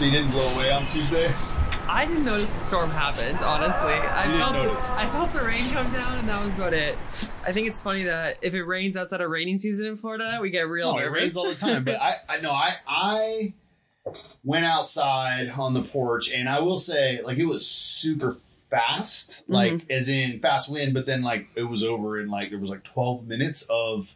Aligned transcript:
So 0.00 0.06
you 0.06 0.12
didn't 0.12 0.30
blow 0.30 0.48
away 0.54 0.70
on 0.70 0.86
Tuesday? 0.86 1.30
I 1.86 2.06
didn't 2.06 2.24
notice 2.24 2.54
the 2.54 2.64
storm 2.64 2.88
happened. 2.88 3.36
Honestly, 3.40 3.92
I 3.92 4.32
You 4.32 4.38
felt 4.38 4.52
notice. 4.54 4.92
I 4.92 5.06
felt 5.10 5.30
the 5.34 5.44
rain 5.44 5.70
come 5.72 5.92
down, 5.92 6.16
and 6.16 6.26
that 6.26 6.42
was 6.42 6.54
about 6.54 6.72
it. 6.72 6.96
I 7.44 7.52
think 7.52 7.68
it's 7.68 7.82
funny 7.82 8.04
that 8.04 8.38
if 8.40 8.54
it 8.54 8.62
rains 8.62 8.96
outside 8.96 9.20
of 9.20 9.28
raining 9.28 9.58
season 9.58 9.88
in 9.88 9.96
Florida, 9.98 10.38
we 10.40 10.48
get 10.48 10.70
real 10.70 10.94
No, 10.94 11.00
it 11.00 11.10
rains 11.10 11.36
all 11.36 11.46
the 11.46 11.54
time. 11.54 11.84
But 11.84 12.00
I, 12.00 12.14
I 12.30 12.40
know 12.40 12.50
I, 12.50 12.76
I 12.88 13.52
went 14.42 14.64
outside 14.64 15.50
on 15.50 15.74
the 15.74 15.82
porch, 15.82 16.32
and 16.32 16.48
I 16.48 16.60
will 16.60 16.78
say, 16.78 17.20
like, 17.20 17.36
it 17.36 17.44
was 17.44 17.66
super 17.66 18.38
fast, 18.70 19.42
mm-hmm. 19.42 19.52
like, 19.52 19.90
as 19.90 20.08
in 20.08 20.40
fast 20.40 20.72
wind. 20.72 20.94
But 20.94 21.04
then, 21.04 21.20
like, 21.20 21.50
it 21.56 21.64
was 21.64 21.84
over 21.84 22.18
in 22.18 22.30
like 22.30 22.48
there 22.48 22.58
was 22.58 22.70
like 22.70 22.84
twelve 22.84 23.26
minutes 23.26 23.66
of 23.68 24.08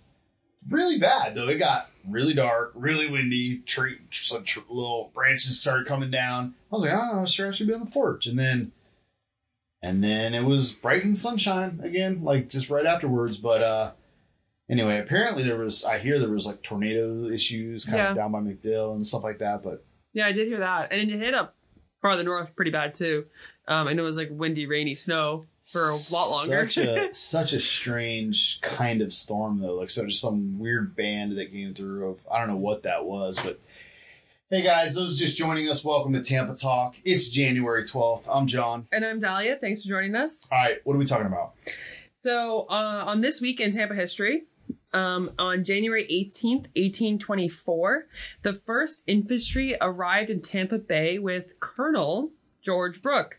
really 0.67 0.99
bad 0.99 1.35
though. 1.35 1.47
It 1.47 1.59
got 1.59 1.91
really 2.09 2.35
dark, 2.35 2.73
really 2.75 3.09
windy. 3.11 3.59
Tree, 3.61 3.99
some 4.13 4.45
tr- 4.45 4.61
little 4.69 5.11
branches 5.15 5.61
started 5.61 5.87
coming 5.87 6.11
down. 6.11 6.55
I 6.71 6.75
was 6.75 6.85
like, 6.85 6.93
oh, 6.95 7.19
I'm 7.21 7.27
sure 7.27 7.49
I 7.49 7.51
should 7.51 7.67
be 7.67 7.75
on 7.75 7.81
the 7.81 7.87
porch, 7.87 8.27
and 8.27 8.39
then. 8.39 8.73
And 9.83 10.03
then 10.03 10.33
it 10.33 10.45
was 10.45 10.73
bright 10.73 11.05
and 11.05 11.17
sunshine 11.17 11.81
again, 11.85 12.25
like 12.25 12.49
just 12.49 12.71
right 12.71 12.87
afterwards. 12.87 13.37
But 13.37 13.63
uh 13.63 13.93
anyway, 14.71 14.99
apparently 14.99 15.43
there 15.43 15.59
was 15.59 15.85
I 15.85 15.99
hear 15.99 16.19
there 16.19 16.31
was 16.31 16.47
like 16.47 16.63
tornado 16.63 17.29
issues 17.29 17.85
kind 17.85 17.99
Yeah. 17.99 18.11
of 18.13 18.17
down 18.17 18.33
by 18.33 18.41
MacDill 18.41 18.95
and 18.95 19.07
stuff 19.07 19.23
like 19.23 19.39
that. 19.41 19.63
But 19.63 19.85
yeah, 20.15 20.27
I 20.27 20.33
did 20.33 20.49
hear 20.49 20.61
that, 20.61 20.91
and 20.91 21.11
it 21.11 21.19
hit 21.19 21.35
up 21.35 21.55
farther 22.05 22.23
north 22.23 22.55
pretty 22.55 22.71
bad 22.71 22.95
too. 22.95 23.25
Um, 23.67 23.89
and 23.89 23.99
it 23.99 24.03
was 24.03 24.19
like 24.19 24.29
windy, 24.31 24.67
rainy, 24.67 24.95
snow 24.95 25.47
for 25.65 25.89
a 25.89 25.97
lot 26.13 26.29
longer. 26.29 26.69
Such 26.69 26.77
a 26.85 27.09
such 27.15 27.53
a 27.55 27.61
strange 27.61 28.61
kind 28.61 29.01
of 29.01 29.15
storm 29.15 29.59
though. 29.59 29.75
Like 29.77 29.89
so 29.89 30.07
just 30.07 30.21
some 30.21 30.59
weird 30.59 30.95
band 30.95 31.39
that 31.39 31.51
came 31.51 31.73
through 31.73 32.11
of 32.11 32.19
I 32.31 32.39
don't 32.41 32.49
know 32.49 32.57
what 32.59 32.83
that 32.83 33.07
was, 33.07 33.41
but 33.43 33.59
Hey 34.51 34.61
guys, 34.61 34.95
those 34.95 35.19
just 35.19 35.35
joining 35.35 35.71
us, 35.71 35.83
welcome 35.83 36.13
to 36.13 36.23
Tampa 36.23 36.55
Talk. 36.55 36.95
It's 37.03 37.31
January 37.31 37.85
12th. 37.85 38.25
I'm 38.29 38.47
John. 38.47 38.87
and 38.93 39.03
I'm 39.03 39.19
Dahlia. 39.19 39.57
Thanks 39.57 39.83
for 39.83 39.89
joining 39.89 40.15
us. 40.15 40.47
All 40.53 40.59
right, 40.59 40.77
what 40.85 40.95
are 40.95 40.99
we 40.99 41.07
talking 41.07 41.27
about? 41.27 41.55
So, 42.19 42.67
uh, 42.69 43.05
on 43.07 43.23
this 43.23 43.41
week 43.41 43.61
in 43.61 43.71
Tampa 43.71 43.95
history, 43.95 44.45
um, 44.95 45.33
on 45.39 45.65
January 45.65 46.05
18th, 46.05 46.69
1824, 46.77 48.07
the 48.43 48.53
1st 48.67 49.03
Infantry 49.07 49.77
arrived 49.81 50.31
in 50.31 50.41
Tampa 50.41 50.79
Bay 50.79 51.19
with 51.19 51.59
Colonel 51.61 52.31
George 52.63 53.03
Brooke. 53.03 53.39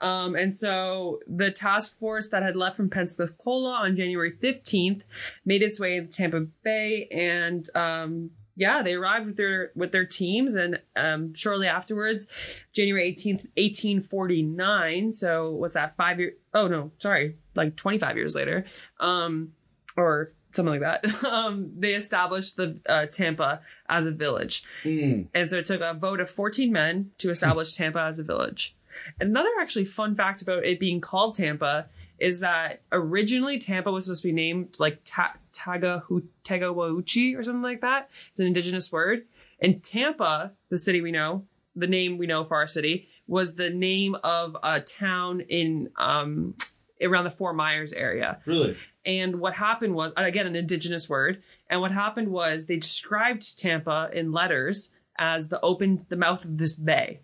Um, 0.00 0.34
and 0.34 0.54
so 0.54 1.20
the 1.26 1.50
task 1.50 1.98
force 1.98 2.28
that 2.28 2.42
had 2.42 2.56
left 2.56 2.76
from 2.76 2.90
Pensacola 2.90 3.72
on 3.72 3.96
January 3.96 4.32
15th 4.32 5.02
made 5.44 5.62
its 5.62 5.80
way 5.80 5.98
to 5.98 6.06
Tampa 6.06 6.40
Bay 6.62 7.08
and 7.10 7.66
um, 7.74 8.30
yeah, 8.58 8.82
they 8.82 8.94
arrived 8.94 9.26
with 9.26 9.36
their 9.36 9.70
with 9.76 9.92
their 9.92 10.06
teams, 10.06 10.54
and 10.54 10.80
um, 10.96 11.34
shortly 11.34 11.66
afterwards, 11.66 12.26
January 12.72 13.06
eighteenth, 13.06 13.44
eighteen 13.58 14.00
forty 14.02 14.42
nine. 14.42 15.12
So 15.12 15.50
what's 15.50 15.74
that? 15.74 15.94
Five 15.98 16.18
year? 16.18 16.32
Oh 16.54 16.66
no, 16.66 16.90
sorry, 16.98 17.36
like 17.54 17.76
twenty 17.76 17.98
five 17.98 18.16
years 18.16 18.34
later, 18.34 18.64
um, 18.98 19.52
or 19.94 20.32
something 20.56 20.80
like 20.80 21.02
that. 21.02 21.24
um, 21.32 21.70
they 21.78 21.94
established 21.94 22.56
the 22.56 22.78
uh, 22.88 23.06
Tampa 23.06 23.60
as 23.88 24.06
a 24.06 24.10
village, 24.10 24.64
Mm, 24.84 25.28
and 25.34 25.50
so 25.50 25.58
it 25.58 25.66
took 25.66 25.80
a 25.80 25.94
vote 25.94 26.20
of 26.20 26.30
fourteen 26.30 26.72
men 26.72 27.10
to 27.18 27.30
establish 27.30 27.74
Tampa 27.74 28.00
as 28.00 28.18
a 28.18 28.24
village. 28.24 28.74
Another 29.20 29.50
actually 29.60 29.84
fun 29.84 30.16
fact 30.16 30.40
about 30.42 30.64
it 30.64 30.80
being 30.80 31.00
called 31.00 31.34
Tampa 31.34 31.86
is 32.18 32.40
that 32.40 32.80
originally 32.90 33.58
Tampa 33.58 33.92
was 33.92 34.06
supposed 34.06 34.22
to 34.22 34.28
be 34.28 34.32
named 34.32 34.76
like 34.78 35.00
Ta- 35.04 35.36
Tagahu- 35.52 36.26
Tagawauchi 36.44 37.36
or 37.38 37.44
something 37.44 37.60
like 37.62 37.82
that. 37.82 38.08
It's 38.30 38.40
an 38.40 38.46
indigenous 38.46 38.90
word. 38.90 39.26
And 39.60 39.82
Tampa, 39.84 40.52
the 40.70 40.78
city 40.78 41.02
we 41.02 41.12
know, 41.12 41.44
the 41.74 41.86
name 41.86 42.16
we 42.16 42.26
know 42.26 42.44
for 42.46 42.56
our 42.56 42.66
city, 42.66 43.06
was 43.26 43.54
the 43.56 43.68
name 43.68 44.14
of 44.24 44.56
a 44.62 44.80
town 44.80 45.40
in 45.42 45.90
um, 45.96 46.54
around 47.02 47.24
the 47.24 47.30
Fort 47.30 47.56
Myers 47.56 47.92
area. 47.92 48.40
really? 48.46 48.76
And 49.04 49.38
what 49.38 49.54
happened 49.54 49.94
was, 49.94 50.12
again, 50.16 50.46
an 50.46 50.56
indigenous 50.56 51.08
word. 51.08 51.42
And 51.70 51.80
what 51.80 51.92
happened 51.92 52.28
was 52.28 52.66
they 52.66 52.76
described 52.76 53.58
Tampa 53.58 54.10
in 54.12 54.32
letters 54.32 54.92
as 55.16 55.48
the 55.48 55.60
open, 55.60 56.04
the 56.08 56.16
mouth 56.16 56.44
of 56.44 56.58
this 56.58 56.74
bay, 56.74 57.20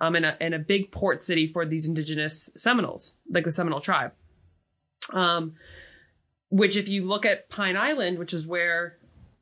um, 0.00 0.14
and 0.14 0.24
a, 0.24 0.40
and 0.40 0.54
a 0.54 0.58
big 0.58 0.92
port 0.92 1.24
city 1.24 1.48
for 1.48 1.66
these 1.66 1.88
indigenous 1.88 2.50
Seminoles, 2.56 3.16
like 3.28 3.44
the 3.44 3.52
Seminole 3.52 3.80
tribe. 3.80 4.12
Um, 5.12 5.54
which, 6.48 6.76
if 6.76 6.88
you 6.88 7.04
look 7.04 7.26
at 7.26 7.48
Pine 7.50 7.76
Island, 7.76 8.20
which 8.20 8.32
is 8.32 8.46
where 8.46 8.98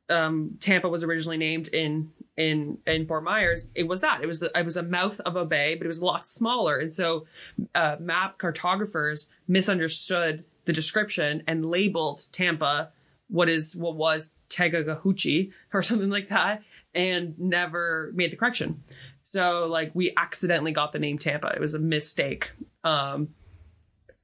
um, 0.09 0.57
Tampa 0.61 0.89
was 0.89 1.05
originally 1.05 1.37
named 1.37 1.69
in 1.69 2.13
in 2.37 2.79
in 2.87 3.07
Fort 3.07 3.25
Myers, 3.25 3.69
it 3.75 3.85
was 3.85 4.01
that. 4.01 4.23
It 4.23 4.27
was 4.27 4.41
the 4.41 4.51
it 4.55 4.65
was 4.65 4.77
a 4.77 4.83
mouth 4.83 5.21
of 5.21 5.37
a 5.37 5.45
bay, 5.45 5.75
but 5.75 5.85
it 5.85 5.89
was 5.89 6.01
a 6.01 6.05
lot 6.05 6.27
smaller, 6.27 6.79
and 6.79 6.93
so 6.93 7.27
uh, 7.75 7.97
map 8.01 8.39
cartographers 8.39 9.29
misunderstood 9.47 10.45
the 10.65 10.73
description 10.73 11.43
and 11.47 11.65
labeled 11.67 12.23
Tampa 12.33 12.91
what 13.29 13.49
is 13.49 13.75
what 13.75 13.97
was 13.97 14.33
Tagagahuchi 14.51 15.51
or 15.73 15.83
something 15.83 16.11
like 16.11 16.29
that, 16.29 16.63
and 16.95 17.39
never 17.39 18.13
made 18.15 18.33
the 18.33 18.37
correction. 18.37 18.83
So 19.25 19.67
like 19.67 19.93
we 19.95 20.13
accidentally 20.17 20.73
got 20.73 20.93
the 20.93 20.99
name 20.99 21.19
Tampa. 21.19 21.49
It 21.49 21.61
was 21.61 21.75
a 21.75 21.79
mistake. 21.79 22.53
Um, 22.83 23.29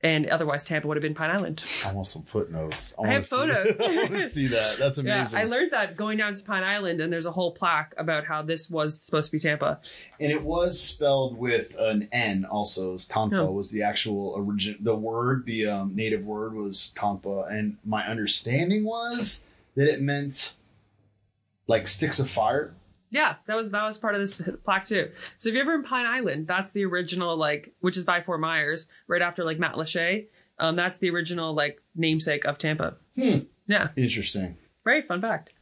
and 0.03 0.27
otherwise 0.29 0.65
Tampa 0.65 0.89
would 0.89 0.97
have 0.97 1.03
been 1.03 1.15
Pine 1.15 1.31
Island. 1.31 1.63
I 1.85 1.93
want 1.93 2.07
some 2.07 2.23
footnotes. 2.23 2.95
I 3.03 3.09
have 3.09 3.27
photos. 3.27 3.77
I 3.81 3.97
want 3.97 4.13
to 4.13 4.29
see 4.29 4.47
that. 4.49 4.77
That's 4.79 4.97
amazing. 4.99 5.39
Yeah, 5.39 5.45
I 5.45 5.49
learned 5.49 5.73
that 5.73 5.97
going 5.97 6.17
down 6.17 6.35
to 6.35 6.43
Pine 6.45 6.63
Island, 6.63 7.01
and 7.01 7.13
there's 7.13 7.27
a 7.27 7.31
whole 7.33 7.53
plaque 7.53 7.93
about 7.99 8.25
how 8.25 8.41
this 8.43 8.71
was 8.71 8.99
supposed 8.99 9.27
to 9.31 9.33
be 9.33 9.39
Tampa. 9.41 9.79
And 10.19 10.33
it 10.33 10.43
was 10.43 10.81
spelled 10.81 11.37
with 11.39 11.77
an 11.79 12.09
N 12.13 12.45
also. 12.45 12.97
Tampa 12.99 13.41
Oh. 13.41 13.51
was 13.53 13.71
the 13.73 13.83
actual 13.83 14.29
origin. 14.31 14.77
The 14.81 14.95
word, 14.97 15.45
the 15.45 15.67
um, 15.67 15.95
native 15.95 16.25
word 16.25 16.55
was 16.55 16.93
Tampa. 16.97 17.43
And 17.51 17.77
my 17.85 18.07
understanding 18.07 18.85
was 18.85 19.45
that 19.77 19.87
it 19.93 20.01
meant 20.01 20.55
like 21.67 21.87
sticks 21.89 22.19
of 22.19 22.29
fire. 22.31 22.75
Yeah, 23.11 23.35
that 23.47 23.57
was 23.57 23.71
that 23.73 23.85
was 23.85 23.99
part 23.99 24.15
of 24.15 24.21
this 24.21 24.41
plaque 24.65 24.85
too. 24.85 25.11
So 25.39 25.49
if 25.49 25.55
you're 25.55 25.63
ever 25.63 25.75
in 25.75 25.83
Pine 25.83 26.07
Island, 26.07 26.47
that's 26.47 26.73
the 26.73 26.85
original 26.85 27.37
like, 27.37 27.73
which 27.81 27.97
is 27.97 28.05
by 28.05 28.23
Fort 28.23 28.41
Myers, 28.41 28.89
right 29.09 29.23
after 29.23 29.45
like 29.45 29.59
Matlacha. 29.59 30.27
Um, 30.59 30.77
that's 30.77 30.99
the 30.99 31.11
original 31.11 31.55
like 31.55 31.81
namesake 31.97 32.45
of 32.45 32.59
Tampa. 32.59 32.97
Hmm. 33.17 33.39
Yeah, 33.67 33.89
Interesting. 33.97 34.57
very 34.85 35.03
fun 35.03 35.21
fact. 35.21 35.55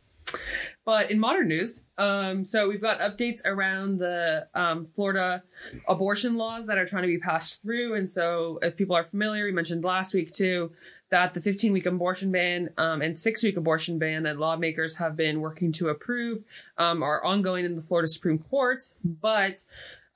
But 0.85 1.11
in 1.11 1.19
modern 1.19 1.49
news, 1.49 1.85
um, 1.97 2.45
so 2.45 2.69
we've 2.69 2.81
got 2.83 3.01
updates 3.01 3.41
around 3.45 3.99
the 3.99 4.47
um, 4.55 4.89
Florida 4.95 5.43
abortion 5.87 6.37
laws 6.37 6.67
that 6.67 6.77
are 6.79 6.87
trying 6.87 7.03
to 7.03 7.09
be 7.09 7.19
passed 7.19 7.63
through. 7.63 7.95
And 7.95 8.11
so, 8.11 8.59
if 8.63 8.77
people 8.77 8.97
are 8.97 9.05
familiar, 9.05 9.45
we 9.45 9.53
mentioned 9.53 9.85
last 9.85 10.13
week 10.15 10.33
too 10.33 10.71
that 11.11 11.33
the 11.35 11.41
15 11.41 11.73
week 11.73 11.87
abortion 11.87 12.31
ban 12.31 12.71
um, 12.77 13.01
and 13.03 13.19
six 13.19 13.43
week 13.43 13.57
abortion 13.57 13.99
ban 13.99 14.25
that 14.25 14.39
lawmakers 14.39 14.97
have 14.97 15.17
been 15.17 15.41
working 15.41 15.73
to 15.73 15.89
approve 15.89 16.43
um, 16.77 17.03
are 17.03 17.25
ongoing 17.25 17.65
in 17.65 17.77
the 17.77 17.83
Florida 17.83 18.09
Supreme 18.09 18.39
Court. 18.39 18.85
But 19.05 19.65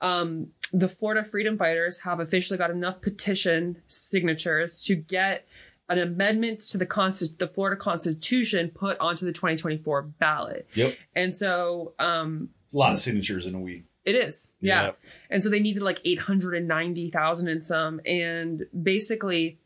um, 0.01 0.47
the 0.71 0.87
Florida 0.89 1.27
freedom 1.27 1.57
fighters 1.57 1.99
have 1.99 2.19
officially 2.19 2.57
got 2.57 2.69
enough 2.71 3.01
petition 3.01 3.81
signatures 3.87 4.83
to 4.85 4.95
get 4.95 5.47
an 5.89 5.99
amendment 5.99 6.61
to 6.61 6.77
the 6.77 6.85
Consti- 6.85 7.37
the 7.37 7.47
Florida 7.47 7.75
Constitution 7.79 8.69
put 8.73 8.97
onto 8.99 9.25
the 9.25 9.33
2024 9.33 10.01
ballot. 10.03 10.67
Yep. 10.75 10.95
And 11.15 11.37
so 11.37 11.93
um, 11.99 12.49
It's 12.63 12.73
a 12.73 12.77
lot 12.77 12.93
of 12.93 12.99
signatures 12.99 13.45
in 13.45 13.53
a 13.55 13.59
week. 13.59 13.83
it 14.05 14.13
is. 14.15 14.51
Yeah. 14.61 14.85
Yep. 14.85 14.99
And 15.29 15.43
so 15.43 15.49
they 15.49 15.59
needed 15.59 15.83
like 15.83 15.99
890,000 16.05 17.47
and 17.47 17.65
some. 17.65 17.99
And 18.05 18.65
basically, 18.81 19.57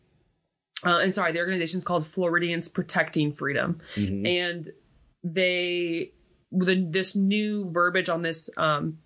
uh, 0.85 0.99
and 0.99 1.13
sorry, 1.15 1.31
the 1.31 1.39
organization's 1.39 1.83
called 1.83 2.07
Floridians 2.07 2.67
Protecting 2.67 3.33
Freedom. 3.33 3.79
Mhm. 3.95 4.27
And 4.27 4.69
they, 5.23 6.11
the, 6.51 6.85
this 6.89 7.15
new 7.15 7.69
verbiage 7.71 8.09
on 8.09 8.21
this, 8.21 8.49
um, 8.57 8.99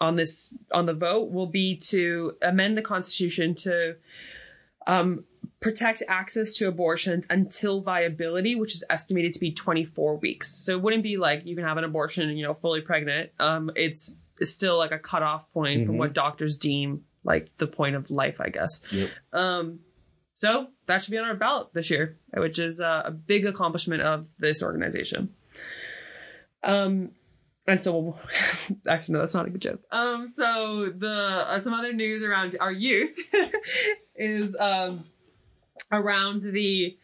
on 0.00 0.16
this, 0.16 0.54
on 0.72 0.86
the 0.86 0.94
vote 0.94 1.30
will 1.30 1.46
be 1.46 1.76
to 1.76 2.32
amend 2.42 2.76
the 2.76 2.82
Constitution 2.82 3.54
to, 3.56 3.96
um, 4.86 5.24
protect 5.60 6.02
access 6.06 6.52
to 6.54 6.68
abortions 6.68 7.26
until 7.30 7.80
viability, 7.80 8.54
which 8.54 8.74
is 8.74 8.84
estimated 8.90 9.32
to 9.34 9.40
be 9.40 9.50
24 9.52 10.16
weeks. 10.18 10.52
So 10.54 10.72
it 10.72 10.82
wouldn't 10.82 11.02
be 11.02 11.16
like 11.16 11.46
you 11.46 11.56
can 11.56 11.64
have 11.64 11.78
an 11.78 11.84
abortion, 11.84 12.36
you 12.36 12.44
know, 12.44 12.54
fully 12.54 12.82
pregnant. 12.82 13.30
Um, 13.40 13.70
it's, 13.74 14.16
it's 14.38 14.50
still 14.52 14.76
like 14.76 14.92
a 14.92 14.98
cutoff 14.98 15.50
point 15.52 15.86
from 15.86 15.94
Mhm. 15.96 15.98
what 15.98 16.12
doctors 16.12 16.56
deem 16.56 17.04
like 17.24 17.50
the 17.58 17.66
point 17.66 17.96
of 17.96 18.10
life, 18.10 18.36
I 18.40 18.50
guess. 18.50 18.82
Yep. 18.92 19.10
Um, 19.32 19.80
so 20.36 20.68
that 20.86 21.02
should 21.02 21.10
be 21.10 21.18
on 21.18 21.24
our 21.24 21.34
ballot 21.34 21.68
this 21.72 21.90
year, 21.90 22.18
which 22.34 22.58
is 22.58 22.80
uh, 22.80 23.02
a 23.06 23.10
big 23.10 23.46
accomplishment 23.46 24.02
of 24.02 24.26
this 24.38 24.62
organization. 24.62 25.34
Um, 26.62 27.12
and 27.66 27.82
so, 27.82 28.18
actually, 28.88 29.14
no, 29.14 29.20
that's 29.20 29.34
not 29.34 29.46
a 29.46 29.50
good 29.50 29.62
joke. 29.62 29.80
Um, 29.90 30.30
so 30.30 30.92
the 30.96 31.44
uh, 31.48 31.60
some 31.60 31.72
other 31.72 31.94
news 31.94 32.22
around 32.22 32.56
our 32.60 32.70
youth 32.70 33.14
is 34.14 34.54
um 34.60 35.04
around 35.90 36.42
the 36.42 36.96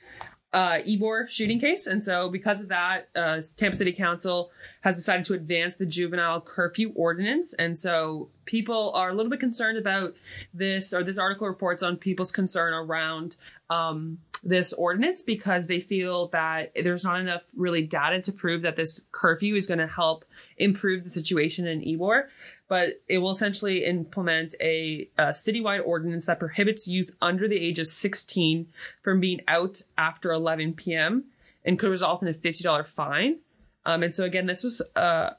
uh, 0.52 0.78
Ybor 0.86 1.28
shooting 1.28 1.58
case. 1.58 1.86
And 1.86 2.04
so 2.04 2.28
because 2.28 2.60
of 2.60 2.68
that, 2.68 3.08
uh, 3.14 3.40
Tampa 3.56 3.76
City 3.76 3.92
Council 3.92 4.50
has 4.82 4.96
decided 4.96 5.24
to 5.26 5.34
advance 5.34 5.76
the 5.76 5.86
juvenile 5.86 6.40
curfew 6.40 6.92
ordinance. 6.94 7.54
And 7.54 7.78
so 7.78 8.28
people 8.44 8.92
are 8.94 9.10
a 9.10 9.14
little 9.14 9.30
bit 9.30 9.40
concerned 9.40 9.78
about 9.78 10.14
this, 10.52 10.92
or 10.92 11.02
this 11.02 11.18
article 11.18 11.46
reports 11.46 11.82
on 11.82 11.96
people's 11.96 12.32
concern 12.32 12.74
around, 12.74 13.36
um, 13.70 14.18
this 14.42 14.72
ordinance 14.72 15.22
because 15.22 15.66
they 15.66 15.80
feel 15.80 16.28
that 16.28 16.72
there's 16.74 17.04
not 17.04 17.20
enough 17.20 17.42
really 17.56 17.86
data 17.86 18.20
to 18.22 18.32
prove 18.32 18.62
that 18.62 18.74
this 18.74 19.00
curfew 19.12 19.54
is 19.54 19.66
going 19.66 19.78
to 19.78 19.86
help 19.86 20.24
improve 20.56 21.04
the 21.04 21.10
situation 21.10 21.66
in 21.66 21.80
Ybor. 21.80 22.24
But 22.68 23.00
it 23.08 23.18
will 23.18 23.30
essentially 23.30 23.84
implement 23.84 24.54
a, 24.60 25.08
a 25.18 25.26
citywide 25.26 25.86
ordinance 25.86 26.26
that 26.26 26.40
prohibits 26.40 26.88
youth 26.88 27.10
under 27.20 27.46
the 27.46 27.58
age 27.58 27.78
of 27.78 27.86
16 27.86 28.66
from 29.02 29.20
being 29.20 29.40
out 29.46 29.82
after 29.96 30.32
11 30.32 30.74
p.m. 30.74 31.24
and 31.64 31.78
could 31.78 31.90
result 31.90 32.22
in 32.22 32.28
a 32.28 32.34
$50 32.34 32.88
fine. 32.88 33.38
Um, 33.84 34.02
and 34.02 34.14
so 34.14 34.24
again, 34.24 34.46
this 34.46 34.64
was 34.64 34.82
uh, 34.96 35.30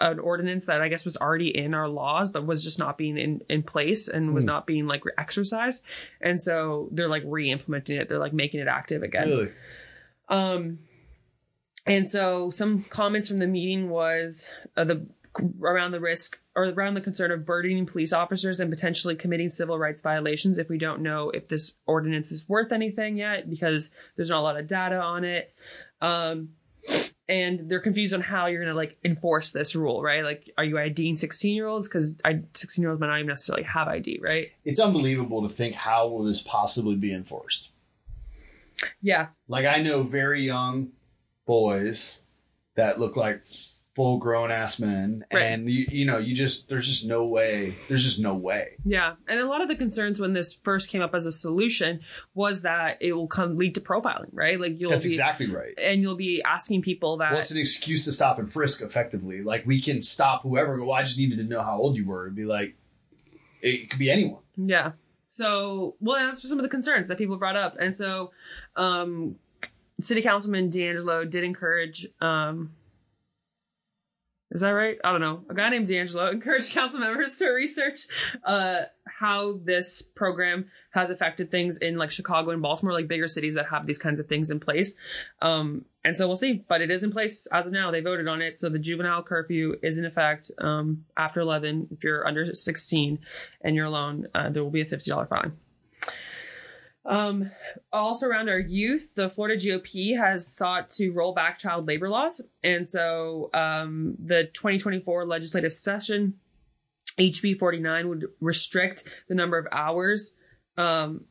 an 0.00 0.18
ordinance 0.18 0.66
that 0.66 0.80
I 0.80 0.88
guess 0.88 1.04
was 1.04 1.16
already 1.16 1.56
in 1.56 1.74
our 1.74 1.88
laws, 1.88 2.28
but 2.30 2.46
was 2.46 2.64
just 2.64 2.78
not 2.78 2.96
being 2.96 3.18
in, 3.18 3.42
in 3.50 3.62
place 3.62 4.08
and 4.08 4.34
was 4.34 4.44
Hmm. 4.44 4.48
not 4.48 4.66
being 4.66 4.86
like 4.86 5.02
exercised. 5.18 5.82
And 6.20 6.40
so 6.40 6.88
they're 6.92 7.08
like 7.08 7.22
re-implementing 7.26 7.96
it. 7.96 8.08
They're 8.08 8.18
like 8.18 8.32
making 8.32 8.60
it 8.60 8.68
active 8.68 9.02
again. 9.02 9.28
Really? 9.28 9.50
Um, 10.28 10.78
and 11.86 12.08
so 12.08 12.50
some 12.50 12.84
comments 12.84 13.28
from 13.28 13.38
the 13.38 13.46
meeting 13.46 13.90
was 13.90 14.50
uh, 14.76 14.84
the 14.84 15.06
around 15.62 15.92
the 15.92 16.00
risk 16.00 16.40
or 16.56 16.64
around 16.64 16.94
the 16.94 17.00
concern 17.00 17.30
of 17.30 17.46
burdening 17.46 17.86
police 17.86 18.12
officers 18.12 18.58
and 18.58 18.68
potentially 18.68 19.14
committing 19.14 19.48
civil 19.48 19.78
rights 19.78 20.02
violations 20.02 20.58
if 20.58 20.68
we 20.68 20.76
don't 20.76 21.02
know 21.02 21.30
if 21.30 21.46
this 21.46 21.74
ordinance 21.86 22.32
is 22.32 22.48
worth 22.48 22.72
anything 22.72 23.16
yet 23.16 23.48
because 23.48 23.90
there's 24.16 24.30
not 24.30 24.40
a 24.40 24.42
lot 24.42 24.58
of 24.58 24.66
data 24.66 24.96
on 25.00 25.24
it. 25.24 25.54
Um, 26.00 26.50
and 27.30 27.68
they're 27.68 27.80
confused 27.80 28.12
on 28.12 28.20
how 28.20 28.46
you're 28.46 28.60
going 28.60 28.72
to 28.72 28.76
like 28.76 28.98
enforce 29.04 29.52
this 29.52 29.76
rule, 29.76 30.02
right? 30.02 30.24
Like, 30.24 30.50
are 30.58 30.64
you 30.64 30.78
IDing 30.78 31.14
16 31.14 31.54
year 31.54 31.68
olds? 31.68 31.88
Because 31.88 32.16
16 32.54 32.82
year 32.82 32.90
olds 32.90 33.00
might 33.00 33.06
not 33.06 33.18
even 33.18 33.28
necessarily 33.28 33.62
have 33.62 33.86
ID, 33.86 34.18
right? 34.20 34.48
It's 34.64 34.80
unbelievable 34.80 35.46
to 35.46 35.54
think 35.54 35.76
how 35.76 36.08
will 36.08 36.24
this 36.24 36.42
possibly 36.42 36.96
be 36.96 37.14
enforced. 37.14 37.70
Yeah. 39.00 39.28
Like 39.46 39.64
I 39.64 39.80
know 39.80 40.02
very 40.02 40.44
young 40.44 40.90
boys 41.46 42.22
that 42.74 42.98
look 42.98 43.16
like 43.16 43.42
full 43.96 44.18
grown 44.18 44.50
ass 44.52 44.78
men, 44.78 45.24
Right. 45.32 45.42
and 45.42 45.68
you 45.68 45.84
you 45.90 46.04
know 46.06 46.18
you 46.18 46.34
just 46.34 46.68
there's 46.68 46.86
just 46.86 47.08
no 47.08 47.26
way 47.26 47.74
there's 47.88 48.04
just 48.04 48.20
no 48.20 48.34
way. 48.34 48.76
Yeah, 48.84 49.14
and 49.28 49.40
a 49.40 49.46
lot 49.46 49.60
of 49.62 49.68
the 49.68 49.74
concerns 49.76 50.20
when 50.20 50.32
this 50.32 50.54
first 50.54 50.88
came 50.88 51.02
up 51.02 51.14
as 51.14 51.26
a 51.26 51.32
solution 51.32 52.00
was 52.34 52.62
that 52.62 52.98
it 53.00 53.12
will 53.14 53.26
come 53.26 53.56
lead 53.56 53.74
to 53.74 53.80
profiling, 53.80 54.28
right? 54.32 54.60
Like 54.60 54.78
you'll 54.78 54.90
That's 54.90 55.04
be 55.04 55.10
exactly 55.12 55.50
right. 55.50 55.74
and 55.76 56.00
you'll 56.02 56.14
be 56.16 56.42
asking 56.46 56.82
people 56.82 57.16
that 57.18 57.32
Well, 57.32 57.40
it's 57.40 57.50
an 57.50 57.58
excuse 57.58 58.04
to 58.04 58.12
stop 58.12 58.38
and 58.38 58.50
frisk 58.50 58.80
effectively. 58.80 59.42
Like 59.42 59.66
we 59.66 59.82
can 59.82 60.00
stop 60.02 60.42
whoever. 60.42 60.76
Go, 60.78 60.84
well, 60.84 60.94
I 60.96 61.02
just 61.02 61.18
needed 61.18 61.38
to 61.38 61.44
know 61.44 61.60
how 61.62 61.76
old 61.78 61.96
you 61.96 62.06
were. 62.06 62.26
It'd 62.26 62.36
be 62.36 62.44
like 62.44 62.76
it 63.62 63.90
could 63.90 63.98
be 63.98 64.10
anyone. 64.10 64.40
yeah. 64.56 64.92
So, 65.32 65.94
well, 66.00 66.16
that's 66.16 66.46
some 66.46 66.58
of 66.58 66.62
the 66.64 66.68
concerns 66.68 67.08
that 67.08 67.16
people 67.16 67.36
brought 67.36 67.56
up, 67.56 67.76
and 67.80 67.96
so, 67.96 68.32
um, 68.76 69.36
City 70.02 70.22
Councilman 70.22 70.68
D'Angelo 70.70 71.24
did 71.24 71.44
encourage. 71.44 72.06
Um, 72.20 72.72
is 74.52 74.62
that 74.62 74.70
right? 74.70 74.98
I 75.04 75.12
don't 75.12 75.20
know. 75.20 75.44
A 75.48 75.54
guy 75.54 75.68
named 75.70 75.86
D'Angelo 75.86 76.30
encouraged 76.32 76.72
council 76.72 76.98
members 76.98 77.38
to 77.38 77.48
research 77.48 78.06
uh, 78.44 78.82
how 79.06 79.60
this 79.64 80.02
program 80.02 80.66
has 80.92 81.10
affected 81.10 81.50
things 81.50 81.78
in 81.78 81.96
like 81.96 82.10
Chicago 82.10 82.50
and 82.50 82.60
Baltimore, 82.60 82.92
like 82.92 83.06
bigger 83.06 83.28
cities 83.28 83.54
that 83.54 83.66
have 83.66 83.86
these 83.86 83.98
kinds 83.98 84.18
of 84.18 84.26
things 84.26 84.50
in 84.50 84.58
place. 84.58 84.96
Um, 85.40 85.84
and 86.04 86.16
so 86.16 86.26
we'll 86.26 86.36
see, 86.36 86.64
but 86.68 86.80
it 86.80 86.90
is 86.90 87.04
in 87.04 87.12
place 87.12 87.46
as 87.52 87.66
of 87.66 87.72
now. 87.72 87.90
They 87.90 88.00
voted 88.00 88.26
on 88.26 88.42
it, 88.42 88.58
so 88.58 88.68
the 88.68 88.78
juvenile 88.78 89.22
curfew 89.22 89.76
is 89.82 89.98
in 89.98 90.04
effect 90.04 90.50
um, 90.58 91.04
after 91.16 91.40
11. 91.40 91.88
If 91.92 92.02
you're 92.02 92.26
under 92.26 92.54
16 92.54 93.18
and 93.62 93.76
you're 93.76 93.86
alone, 93.86 94.26
uh, 94.34 94.50
there 94.50 94.64
will 94.64 94.70
be 94.70 94.80
a 94.80 94.86
$50 94.86 95.28
fine. 95.28 95.52
Um, 97.04 97.50
also 97.92 98.26
around 98.26 98.48
our 98.48 98.58
youth, 98.58 99.10
the 99.14 99.30
Florida 99.30 99.60
GOP 99.60 100.18
has 100.18 100.46
sought 100.46 100.90
to 100.90 101.10
roll 101.10 101.34
back 101.34 101.58
child 101.58 101.86
labor 101.86 102.08
laws. 102.08 102.42
And 102.62 102.90
so 102.90 103.50
um, 103.54 104.16
the 104.22 104.50
2024 104.52 105.26
legislative 105.26 105.72
session, 105.72 106.34
HB 107.18 107.58
49, 107.58 108.08
would 108.08 108.26
restrict 108.40 109.04
the 109.28 109.34
number 109.34 109.58
of 109.58 109.66
hours, 109.72 110.34
um, 110.76 111.24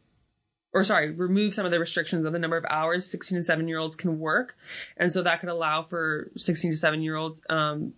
or 0.74 0.84
sorry, 0.84 1.12
remove 1.12 1.54
some 1.54 1.66
of 1.66 1.72
the 1.72 1.80
restrictions 1.80 2.26
of 2.26 2.34
the 2.34 2.40
number 2.40 2.58
of 2.58 2.66
hours 2.70 3.10
16 3.10 3.38
and 3.38 3.46
7 3.46 3.68
year 3.68 3.78
olds 3.78 3.96
can 3.96 4.20
work. 4.20 4.56
And 4.98 5.12
so 5.12 5.24
that 5.24 5.40
could 5.40 5.50
allow 5.50 5.84
for 5.84 6.32
16 6.36 6.72
to 6.72 6.78
7 6.78 7.02
year 7.02 7.16
olds 7.16 7.42
um, 7.50 7.94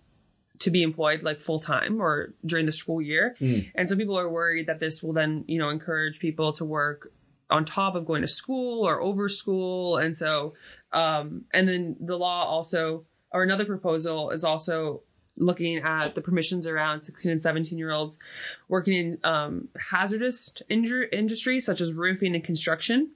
to 0.59 0.69
be 0.69 0.83
employed 0.83 1.23
like 1.23 1.41
full 1.41 1.59
time 1.59 2.01
or 2.01 2.33
during 2.45 2.65
the 2.65 2.71
school 2.71 3.01
year. 3.01 3.35
Mm. 3.39 3.71
And 3.75 3.89
so 3.89 3.95
people 3.95 4.17
are 4.19 4.29
worried 4.29 4.67
that 4.67 4.79
this 4.79 5.01
will 5.01 5.13
then, 5.13 5.45
you 5.47 5.57
know, 5.57 5.69
encourage 5.69 6.19
people 6.19 6.53
to 6.53 6.65
work 6.65 7.11
on 7.51 7.65
top 7.65 7.95
of 7.95 8.05
going 8.05 8.21
to 8.21 8.27
school 8.27 8.87
or 8.87 9.01
over 9.01 9.29
school. 9.29 9.97
And 9.97 10.17
so, 10.17 10.53
um, 10.93 11.45
and 11.53 11.67
then 11.67 11.95
the 11.99 12.17
law 12.17 12.45
also, 12.45 13.05
or 13.31 13.43
another 13.43 13.65
proposal 13.65 14.31
is 14.31 14.43
also 14.43 15.01
looking 15.37 15.77
at 15.77 16.15
the 16.15 16.21
permissions 16.21 16.67
around 16.67 17.01
16 17.01 17.31
and 17.31 17.41
17 17.41 17.77
year 17.77 17.91
olds 17.91 18.19
working 18.67 18.93
in 18.93 19.17
um, 19.23 19.69
hazardous 19.77 20.53
injur- 20.69 21.11
industries 21.11 21.65
such 21.65 21.81
as 21.81 21.93
roofing 21.93 22.35
and 22.35 22.43
construction. 22.43 23.11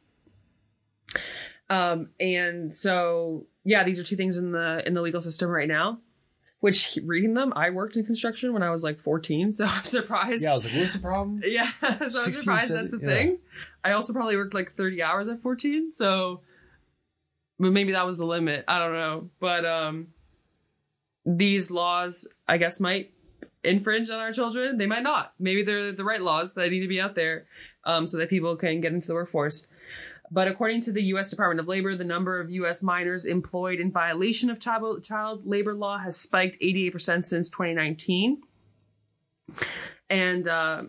Um, 1.70 2.10
and 2.20 2.76
so, 2.76 3.46
yeah, 3.64 3.84
these 3.84 4.00
are 4.00 4.04
two 4.04 4.16
things 4.16 4.38
in 4.38 4.52
the 4.52 4.84
in 4.86 4.94
the 4.94 5.02
legal 5.02 5.22
system 5.22 5.50
right 5.50 5.68
now. 5.68 6.00
Which 6.66 6.98
reading 7.06 7.36
them, 7.36 7.54
I 7.56 7.70
worked 7.70 7.96
in 7.96 8.08
construction 8.08 8.52
when 8.52 8.64
I 8.64 8.72
was 8.72 8.84
like 8.84 9.00
14, 9.04 9.54
so 9.54 9.66
I'm 9.70 9.84
surprised. 9.84 10.42
Yeah, 10.42 10.54
I 10.54 10.56
was 10.56 10.66
like, 10.66 10.74
what's 10.74 10.94
the 10.94 11.00
problem? 11.00 11.44
Yeah, 11.46 11.70
so 11.80 11.88
I'm 11.90 12.10
16, 12.10 12.34
surprised 12.34 12.72
that's 12.72 12.88
a 12.88 12.98
17, 12.98 13.08
thing. 13.08 13.38
I 13.84 13.92
also 13.92 14.14
probably 14.14 14.36
worked 14.36 14.56
like 14.56 14.76
30 14.76 15.04
hours 15.04 15.28
at 15.28 15.44
14, 15.44 15.94
so 15.94 16.42
but 17.60 17.72
maybe 17.72 17.92
that 17.92 18.04
was 18.04 18.18
the 18.18 18.26
limit. 18.26 18.66
I 18.68 18.80
don't 18.80 18.94
know. 18.94 19.30
But 19.40 19.64
um 19.64 20.08
these 21.24 21.70
laws 21.70 22.28
I 22.48 22.58
guess 22.58 22.80
might 22.80 23.12
infringe 23.64 24.10
on 24.10 24.20
our 24.20 24.34
children. 24.34 24.80
They 24.80 24.88
might 24.88 25.04
not. 25.04 25.34
Maybe 25.38 25.62
they're 25.62 25.92
the 25.92 26.04
right 26.04 26.20
laws 26.20 26.56
that 26.56 26.72
need 26.72 26.82
to 26.82 26.88
be 26.88 27.00
out 27.00 27.14
there 27.14 27.46
um 27.84 28.08
so 28.08 28.18
that 28.18 28.32
people 28.32 28.56
can 28.56 28.82
get 28.82 28.92
into 28.92 29.06
the 29.06 29.14
workforce. 29.14 29.68
But 30.32 30.48
according 30.48 30.82
to 30.82 30.92
the 30.92 31.04
U.S. 31.04 31.30
Department 31.30 31.60
of 31.60 31.68
Labor, 31.68 31.96
the 31.96 32.04
number 32.04 32.40
of 32.40 32.50
U.S. 32.52 32.82
minors 32.82 33.26
employed 33.26 33.80
in 33.80 33.92
violation 33.92 34.50
of 34.50 34.60
child, 34.60 35.04
child 35.04 35.46
labor 35.46 35.74
law 35.74 35.98
has 35.98 36.18
spiked 36.18 36.60
88% 36.60 37.26
since 37.26 37.50
2019. 37.50 38.42
And 40.10 40.48
uh, 40.48 40.84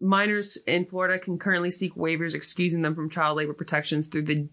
minors 0.00 0.56
in 0.66 0.86
Florida 0.86 1.18
can 1.18 1.38
currently 1.38 1.70
seek 1.70 1.94
waivers 1.94 2.34
excusing 2.34 2.82
them 2.82 2.94
from 2.94 3.10
child 3.10 3.36
labor 3.36 3.54
protections 3.54 4.06
through 4.06 4.24
the 4.24 4.48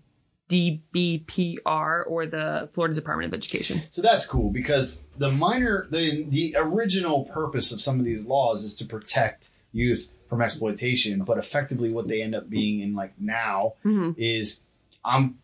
DBPR 0.49 2.03
or 2.07 2.25
the 2.25 2.69
Florida 2.73 2.95
Department 2.95 3.33
of 3.33 3.37
Education. 3.37 3.81
So 3.91 4.01
that's 4.01 4.25
cool 4.25 4.49
because 4.49 5.03
the 5.17 5.31
minor, 5.31 5.87
the 5.91 6.25
the 6.29 6.55
original 6.57 7.25
purpose 7.25 7.71
of 7.71 7.81
some 7.81 7.99
of 7.99 8.05
these 8.05 8.23
laws 8.23 8.63
is 8.63 8.75
to 8.75 8.85
protect 8.85 9.49
youth 9.73 10.09
from 10.29 10.41
exploitation, 10.41 11.23
but 11.23 11.37
effectively 11.37 11.91
what 11.91 12.07
they 12.07 12.21
end 12.21 12.35
up 12.35 12.49
being 12.49 12.81
in 12.81 12.93
like 12.95 13.13
now 13.19 13.73
hmm 13.83 14.11
is 14.17 14.63
I'm 15.05 15.37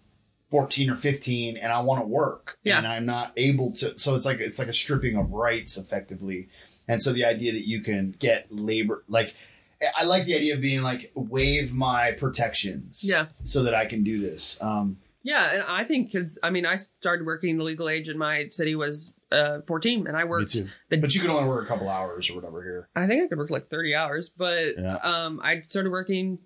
14 0.52 0.90
or 0.90 0.96
15 0.98 1.58
and 1.58 1.72
I 1.72 1.80
want 1.82 2.02
to 2.02 2.08
work 2.08 2.58
Yeah. 2.64 2.78
and 2.78 2.88
I'm 2.88 3.06
not 3.06 3.34
able 3.38 3.72
to 3.74 3.98
so 3.98 4.16
it's 4.16 4.26
like 4.26 4.40
it's 4.40 4.60
like 4.60 4.68
a 4.68 4.74
stripping 4.74 5.16
of 5.18 5.32
rights 5.32 5.78
effectively. 5.78 6.50
And 6.88 7.02
so 7.02 7.14
the 7.14 7.26
idea 7.26 7.54
that 7.54 7.68
you 7.68 7.82
can 7.82 8.16
get 8.20 8.48
labor 8.52 9.04
like 9.08 9.36
I 9.98 10.04
like 10.06 10.26
the 10.26 10.36
idea 10.36 10.54
of 10.56 10.62
being 10.62 10.82
like 10.82 11.12
waive 11.16 11.74
my 11.74 12.12
protections 12.12 13.02
Yeah. 13.04 13.28
so 13.46 13.64
that 13.64 13.74
I 13.74 13.86
can 13.86 14.04
do 14.04 14.20
this. 14.20 14.62
Um 14.62 14.98
Yeah, 15.24 15.54
and 15.54 15.64
I 15.64 15.86
think 15.86 16.12
kids. 16.12 16.38
I 16.44 16.50
mean, 16.50 16.66
I 16.66 16.76
started 16.76 17.26
working 17.26 17.58
the 17.58 17.64
legal 17.64 17.88
age 17.88 18.10
in 18.10 18.18
my 18.18 18.50
city 18.52 18.76
was 18.76 19.13
uh, 19.34 19.62
14, 19.68 20.08
and 20.08 20.16
I 20.16 20.24
worked. 20.26 20.52
too. 20.54 20.68
The, 20.90 20.98
but 20.98 21.14
you 21.14 21.22
can 21.22 21.30
only 21.32 21.50
work 21.50 21.66
a 21.66 21.68
couple 21.68 21.90
hours 21.90 22.30
or 22.30 22.36
whatever 22.36 22.64
here. 22.64 22.88
I 22.96 23.08
think 23.08 23.24
I 23.24 23.28
could 23.28 23.38
work 23.38 23.50
like 23.50 23.70
30 23.70 23.96
hours, 23.96 24.30
but 24.30 24.78
Yeah. 24.78 24.96
um, 24.98 25.42
I 25.44 25.64
started 25.68 25.90
working 25.92 26.40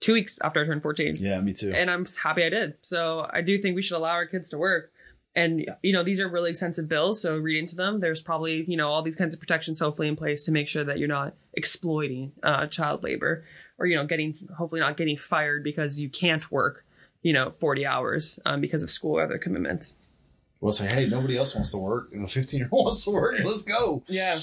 two 0.00 0.12
weeks 0.12 0.38
after 0.42 0.62
I 0.62 0.66
turned 0.66 0.82
14. 0.82 1.16
Yeah, 1.18 1.40
me 1.40 1.52
too. 1.52 1.72
and 1.72 1.90
I'm 1.90 2.06
happy 2.22 2.44
I 2.44 2.50
did. 2.50 2.74
So 2.82 3.26
I 3.32 3.40
do 3.40 3.60
think 3.60 3.74
we 3.74 3.82
should 3.82 3.96
allow 3.96 4.10
our 4.10 4.26
kids 4.26 4.50
to 4.50 4.58
work. 4.58 4.92
And 5.34 5.66
you 5.82 5.92
know, 5.92 6.02
these 6.02 6.20
are 6.20 6.28
really 6.28 6.50
expensive 6.50 6.88
bills, 6.88 7.20
so 7.20 7.36
read 7.36 7.58
into 7.58 7.76
them. 7.76 8.00
There's 8.00 8.22
probably 8.22 8.64
you 8.66 8.76
know 8.76 8.88
all 8.88 9.02
these 9.02 9.14
kinds 9.14 9.34
of 9.34 9.40
protections 9.40 9.78
hopefully 9.78 10.08
in 10.08 10.16
place 10.16 10.42
to 10.44 10.52
make 10.52 10.68
sure 10.68 10.82
that 10.84 10.98
you're 10.98 11.06
not 11.06 11.34
exploiting 11.52 12.32
uh, 12.42 12.66
child 12.66 13.02
labor, 13.04 13.44
or 13.78 13.86
you 13.86 13.94
know, 13.94 14.04
getting 14.06 14.34
hopefully 14.56 14.80
not 14.80 14.96
getting 14.96 15.16
fired 15.18 15.62
because 15.62 16.00
you 16.00 16.08
can't 16.08 16.50
work, 16.50 16.84
you 17.22 17.32
know, 17.32 17.52
40 17.60 17.86
hours 17.86 18.40
um, 18.46 18.60
because 18.60 18.82
of 18.82 18.90
school 18.90 19.18
or 19.18 19.22
other 19.22 19.38
commitments. 19.38 19.94
We'll 20.60 20.72
say, 20.72 20.86
hey, 20.88 21.06
nobody 21.06 21.36
else 21.36 21.54
wants 21.54 21.70
to 21.70 21.76
work, 21.78 22.10
and 22.12 22.24
a 22.24 22.28
15 22.28 22.58
year 22.58 22.68
old 22.72 22.84
wants 22.86 23.04
to 23.04 23.10
work. 23.12 23.36
Let's 23.44 23.64
go. 23.64 24.02
Yeah. 24.08 24.38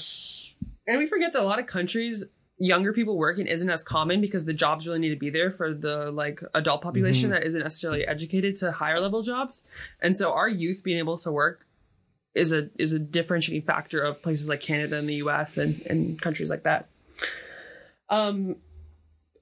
And 0.86 0.98
we 0.98 1.06
forget 1.06 1.32
that 1.34 1.42
a 1.42 1.44
lot 1.44 1.58
of 1.58 1.66
countries 1.66 2.24
younger 2.58 2.94
people 2.94 3.18
working 3.18 3.46
isn't 3.46 3.68
as 3.68 3.82
common 3.82 4.22
because 4.22 4.46
the 4.46 4.54
jobs 4.54 4.86
really 4.86 4.98
need 4.98 5.10
to 5.10 5.16
be 5.16 5.28
there 5.28 5.50
for 5.50 5.74
the 5.74 6.10
like 6.10 6.40
adult 6.54 6.80
population 6.80 7.28
Mhm. 7.28 7.32
that 7.34 7.44
isn't 7.44 7.60
necessarily 7.60 8.06
educated 8.06 8.56
to 8.58 8.72
higher 8.72 8.98
level 8.98 9.20
jobs. 9.22 9.66
And 10.00 10.16
so 10.16 10.32
our 10.32 10.48
youth 10.48 10.82
being 10.82 10.96
able 10.96 11.18
to 11.18 11.30
work 11.30 11.66
is 12.34 12.52
a 12.52 12.70
is 12.78 12.94
a 12.94 12.98
differentiating 12.98 13.66
factor 13.66 14.00
of 14.02 14.22
places 14.22 14.48
like 14.48 14.62
Canada 14.62 14.96
and 14.96 15.06
the 15.06 15.16
US 15.16 15.58
and, 15.58 15.82
and 15.82 16.18
countries 16.22 16.48
like 16.48 16.62
that. 16.62 16.88
Um 18.08 18.56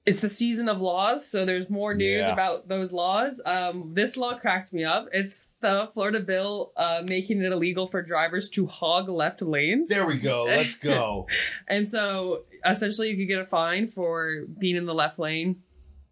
it's 0.05 0.21
the 0.21 0.29
season 0.29 0.69
of 0.69 0.79
laws, 0.81 1.27
so 1.27 1.45
there's 1.45 1.69
more 1.69 1.93
news 1.95 2.25
Yeah. 2.27 2.33
about 2.33 2.67
those 2.67 2.91
laws. 2.91 3.41
Um, 3.45 3.91
this 3.95 4.15
law 4.17 4.37
cracked 4.37 4.71
me 4.71 4.83
up. 4.83 5.07
It's 5.11 5.47
the 5.61 5.89
Florida 5.93 6.19
bill 6.19 6.71
uh, 6.77 7.01
making 7.07 7.41
it 7.41 7.51
illegal 7.51 7.87
for 7.87 8.01
drivers 8.03 8.49
to 8.51 8.67
hog 8.67 9.09
left 9.09 9.41
lanes. 9.41 9.89
There 9.89 10.05
we 10.05 10.19
go. 10.19 10.43
Let's 10.43 10.75
go. 10.75 11.27
And 11.67 11.89
so 11.89 12.43
essentially 12.63 13.09
you 13.09 13.17
could 13.17 13.27
get 13.27 13.39
a 13.39 13.45
fine 13.47 13.87
for 13.87 14.45
being 14.59 14.75
in 14.75 14.85
the 14.85 14.93
left 14.93 15.17
lane 15.17 15.63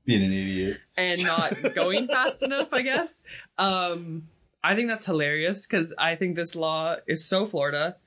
Being 0.06 0.24
an 0.24 0.34
idiot. 0.34 0.80
and 0.98 1.24
not 1.24 1.56
going 1.76 2.08
fast 2.08 2.42
enough, 2.44 2.70
I 2.72 2.82
guess. 2.82 3.22
Um 3.58 4.28
I 4.64 4.76
think 4.76 4.88
that's 4.88 5.06
hilarious 5.06 5.68
because 5.68 5.94
I 6.00 6.16
think 6.16 6.36
this 6.36 6.56
law 6.56 6.96
is 7.08 7.24
so 7.26 7.46
Florida 7.46 7.98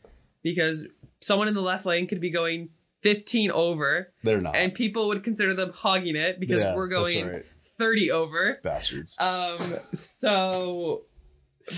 because 0.43 0.85
someone 1.21 1.49
in 1.49 1.55
the 1.55 1.61
left 1.61 1.85
lane 1.87 2.07
could 2.09 2.21
be 2.21 2.31
going 2.31 2.71
15 3.15 3.51
over 3.53 4.13
They're 4.25 4.41
not. 4.41 4.57
and 4.57 4.75
people 4.75 5.09
would 5.09 5.23
consider 5.25 5.55
them 5.55 5.73
hogging 5.75 6.17
it 6.17 6.41
because 6.41 6.63
Yeah, 6.63 6.75
we're 6.75 6.89
going 6.89 7.27
right. 7.27 7.47
30 7.79 8.11
over. 8.11 8.59
bastards. 8.63 9.17
Um 9.21 9.59
so 9.95 11.03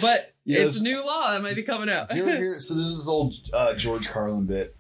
but 0.01 0.33
Yes. 0.45 0.77
it's 0.77 0.81
new 0.81 1.05
law 1.05 1.33
that 1.33 1.43
might 1.43 1.57
be 1.57 1.63
coming 1.63 1.91
out. 1.91 2.15
You 2.15 2.23
ever 2.27 2.37
hear? 2.45 2.61
So 2.61 2.75
there's 2.75 2.97
this 2.97 3.09
old 3.09 3.35
uh, 3.53 3.75
George 3.75 4.09
Carlin 4.09 4.47
bit 4.47 4.75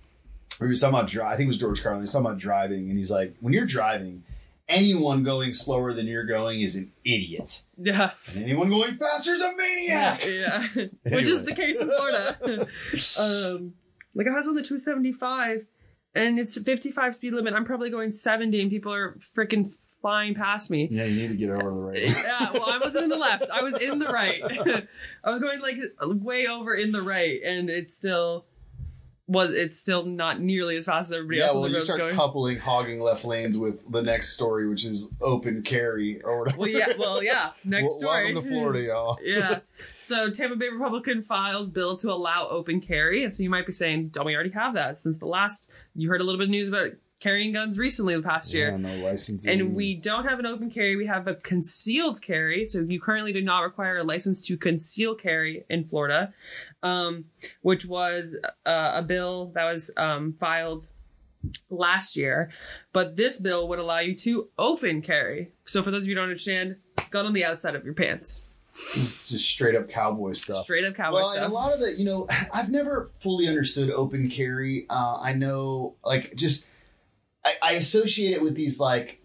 where 0.58 0.68
he 0.68 0.70
was 0.70 0.80
talking 0.80 0.98
about. 0.98 1.10
Dri- 1.10 1.22
I 1.22 1.36
think 1.36 1.44
it 1.44 1.48
was 1.48 1.58
George 1.58 1.82
Carlin. 1.82 2.00
He 2.00 2.02
was 2.02 2.12
talking 2.12 2.26
about 2.26 2.38
driving, 2.38 2.88
and 2.88 2.98
he's 2.98 3.10
like, 3.10 3.34
when 3.40 3.52
you're 3.52 3.66
driving, 3.66 4.24
anyone 4.68 5.24
going 5.24 5.52
slower 5.54 5.92
than 5.92 6.06
you're 6.06 6.24
going 6.24 6.62
is 6.62 6.74
an 6.76 6.90
idiot, 7.04 7.62
yeah. 7.76 8.12
and 8.28 8.42
anyone 8.42 8.70
going 8.70 8.96
faster 8.96 9.32
is 9.32 9.40
a 9.42 9.54
maniac. 9.56 10.24
Yeah. 10.26 10.66
Which 11.04 11.26
is 11.28 11.44
the 11.44 11.54
case 11.54 11.78
in 11.80 11.88
Florida. 11.88 12.36
um, 13.20 13.74
like 14.14 14.26
I 14.26 14.30
was 14.34 14.48
on 14.48 14.54
the 14.54 14.62
275 14.62 15.66
and 16.14 16.38
it's 16.38 16.58
55 16.58 17.16
speed 17.16 17.32
limit. 17.34 17.54
I'm 17.54 17.64
probably 17.64 17.90
going 17.90 18.12
70 18.12 18.60
and 18.60 18.70
people 18.70 18.92
are 18.92 19.18
freaking 19.36 19.72
flying 20.00 20.34
past 20.34 20.70
me. 20.70 20.88
Yeah, 20.90 21.04
you 21.04 21.22
need 21.22 21.28
to 21.28 21.36
get 21.36 21.50
over 21.50 21.64
the 21.64 21.70
right. 21.70 22.02
Yeah, 22.24 22.52
well, 22.52 22.66
I 22.66 22.78
wasn't 22.78 23.04
in 23.04 23.10
the 23.10 23.16
left. 23.16 23.50
I 23.50 23.62
was 23.62 23.76
in 23.80 23.98
the 23.98 24.08
right. 24.08 24.42
I 25.24 25.30
was 25.30 25.40
going 25.40 25.60
like 25.60 25.76
way 26.00 26.46
over 26.46 26.74
in 26.74 26.92
the 26.92 27.02
right, 27.02 27.40
and 27.42 27.68
it's 27.68 27.96
still 27.96 28.46
was. 29.28 29.54
It's 29.54 29.78
still 29.78 30.04
not 30.04 30.40
nearly 30.40 30.76
as 30.76 30.86
fast 30.86 31.10
as 31.10 31.12
everybody 31.18 31.38
Yeah, 31.38 31.44
else 31.44 31.54
on 31.54 31.60
well, 31.62 31.70
you 31.70 31.80
start 31.80 31.98
going. 31.98 32.16
coupling 32.16 32.58
hogging 32.58 32.98
left 33.00 33.24
lanes 33.24 33.56
with 33.56 33.80
the 33.92 34.02
next 34.02 34.30
story, 34.30 34.68
which 34.68 34.84
is 34.84 35.10
open 35.20 35.62
carry 35.62 36.20
or 36.22 36.40
whatever. 36.40 36.58
well, 36.58 36.68
yeah, 36.68 36.92
well, 36.98 37.22
yeah. 37.22 37.50
Next 37.64 37.90
Wel- 37.90 37.98
story. 37.98 38.34
Welcome 38.34 38.50
to 38.50 38.56
Florida, 38.56 38.80
y'all. 38.82 39.18
yeah. 39.22 39.60
So 40.00 40.30
Tampa 40.30 40.56
Bay 40.56 40.68
Republican 40.68 41.22
files 41.22 41.70
bill 41.70 41.96
to 41.98 42.10
allow 42.10 42.48
open 42.48 42.80
carry, 42.80 43.22
and 43.24 43.34
so 43.34 43.42
you 43.42 43.50
might 43.50 43.66
be 43.66 43.72
saying, 43.72 44.08
"Don't 44.08 44.24
we 44.26 44.34
already 44.34 44.50
have 44.50 44.74
that?" 44.74 44.98
Since 44.98 45.18
the 45.18 45.26
last, 45.26 45.68
you 45.94 46.08
heard 46.08 46.20
a 46.20 46.24
little 46.24 46.38
bit 46.38 46.44
of 46.44 46.50
news 46.50 46.68
about 46.68 46.92
carrying 47.20 47.52
guns 47.52 47.78
recently 47.78 48.14
the 48.14 48.22
past 48.22 48.52
year. 48.54 48.70
Yeah, 48.70 48.76
no 48.76 48.96
licensing. 48.96 49.50
And 49.50 49.74
we 49.74 49.94
don't 49.94 50.24
have 50.24 50.38
an 50.38 50.46
open 50.46 50.70
carry, 50.70 50.96
we 50.96 51.06
have 51.06 51.26
a 51.26 51.34
concealed 51.34 52.22
carry. 52.22 52.66
So 52.66 52.80
you 52.80 53.00
currently 53.00 53.32
do 53.32 53.42
not 53.42 53.60
require 53.60 53.98
a 53.98 54.04
license 54.04 54.40
to 54.46 54.56
conceal 54.56 55.14
carry 55.14 55.64
in 55.68 55.84
Florida, 55.84 56.32
um, 56.82 57.24
which 57.62 57.86
was 57.86 58.36
uh, 58.66 58.92
a 58.94 59.02
bill 59.02 59.50
that 59.54 59.64
was 59.64 59.90
um, 59.96 60.34
filed 60.38 60.88
last 61.70 62.16
year. 62.16 62.50
But 62.92 63.16
this 63.16 63.40
bill 63.40 63.68
would 63.68 63.78
allow 63.78 63.98
you 63.98 64.14
to 64.16 64.48
open 64.58 65.02
carry. 65.02 65.52
So 65.64 65.82
for 65.82 65.90
those 65.90 66.04
of 66.04 66.08
you 66.08 66.14
who 66.14 66.20
don't 66.20 66.30
understand, 66.30 66.76
gun 67.10 67.26
on 67.26 67.32
the 67.32 67.44
outside 67.44 67.74
of 67.74 67.84
your 67.84 67.94
pants. 67.94 68.42
This 68.94 69.08
is 69.08 69.28
just 69.30 69.50
straight 69.50 69.74
up 69.74 69.88
cowboy 69.88 70.34
stuff. 70.34 70.62
Straight 70.62 70.84
up 70.84 70.94
cowboy 70.94 71.22
stuff. 71.22 71.34
well, 71.34 71.44
and 71.44 71.52
a 71.52 71.54
lot 71.54 71.72
of 71.74 71.80
the, 71.80 71.94
you 71.94 72.04
know, 72.04 72.28
I've 72.52 72.70
never 72.70 73.10
fully 73.18 73.48
understood 73.48 73.90
open 73.90 74.30
carry. 74.30 74.86
Uh, 74.88 75.18
I 75.20 75.32
know, 75.32 75.96
like, 76.04 76.36
just 76.36 76.68
I, 77.48 77.70
I 77.70 77.72
associate 77.74 78.32
it 78.32 78.42
with 78.42 78.54
these 78.54 78.78
like 78.80 79.20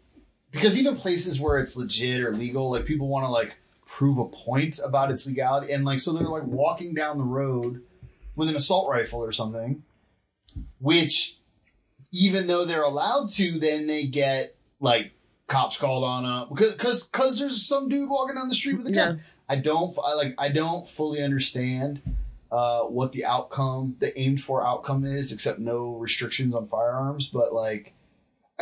because 0.52 0.78
even 0.78 0.96
places 0.96 1.40
where 1.40 1.58
it's 1.60 1.76
legit 1.76 2.22
or 2.22 2.32
legal, 2.32 2.72
like 2.72 2.86
people 2.86 3.08
want 3.08 3.26
to 3.26 3.30
like 3.30 3.56
prove 3.86 4.18
a 4.18 4.26
point 4.26 4.80
about 4.84 5.12
its 5.12 5.26
legality, 5.28 5.72
and 5.74 5.84
like 5.86 6.00
so 6.00 6.14
they're 6.14 6.28
like 6.28 6.46
walking 6.46 6.94
down 6.94 7.18
the 7.18 7.24
road 7.24 7.82
with 8.36 8.50
an 8.50 8.56
assault 8.56 8.90
rifle 8.90 9.24
or 9.24 9.32
something, 9.32 9.84
which 10.80 11.38
even 12.12 12.48
though 12.48 12.66
they're 12.66 12.84
allowed 12.84 13.30
to, 13.32 13.60
then 13.60 13.88
they 13.88 14.06
get 14.06 14.56
like 14.80 15.12
cops 15.48 15.78
called 15.78 16.04
on 16.04 16.26
uh 16.26 16.46
because 16.46 16.74
because 16.74 17.04
because 17.04 17.38
there's 17.40 17.66
some 17.66 17.90
dude 17.90 18.10
walking 18.10 18.36
down 18.36 18.48
the 18.48 18.56
street 18.56 18.78
with 18.78 18.88
a 18.88 18.92
gun. 18.92 19.22
I 19.50 19.58
don't 19.58 19.98
I 20.04 20.14
like 20.14 20.36
I 20.38 20.50
don't 20.50 20.90
fully 20.90 21.22
understand 21.22 22.02
uh, 22.54 22.84
what 22.84 23.12
the 23.14 23.26
outcome, 23.26 23.96
the 23.98 24.18
aimed 24.20 24.44
for 24.44 24.64
outcome 24.64 25.04
is, 25.04 25.34
except 25.34 25.58
no 25.58 25.96
restrictions 25.96 26.54
on 26.54 26.68
firearms. 26.68 27.28
But 27.28 27.52
like, 27.52 27.94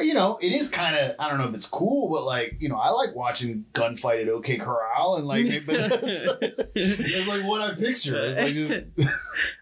you 0.01 0.13
know, 0.13 0.37
it 0.41 0.51
is 0.51 0.69
kind 0.69 0.95
of 0.95 1.15
I 1.19 1.29
don't 1.29 1.37
know 1.37 1.47
if 1.47 1.55
it's 1.55 1.65
cool, 1.65 2.09
but 2.09 2.23
like 2.23 2.57
you 2.59 2.69
know, 2.69 2.77
I 2.77 2.89
like 2.89 3.15
watching 3.15 3.65
gunfight 3.73 4.21
at 4.23 4.29
OK 4.29 4.57
Corral 4.57 5.15
and 5.15 5.25
like, 5.25 5.45
it's, 5.49 5.67
it's 6.75 7.27
like 7.27 7.43
what 7.43 7.61
I 7.61 7.73
picture. 7.73 8.25
It's 8.25 8.37
like 8.37 8.53
just 8.53 8.83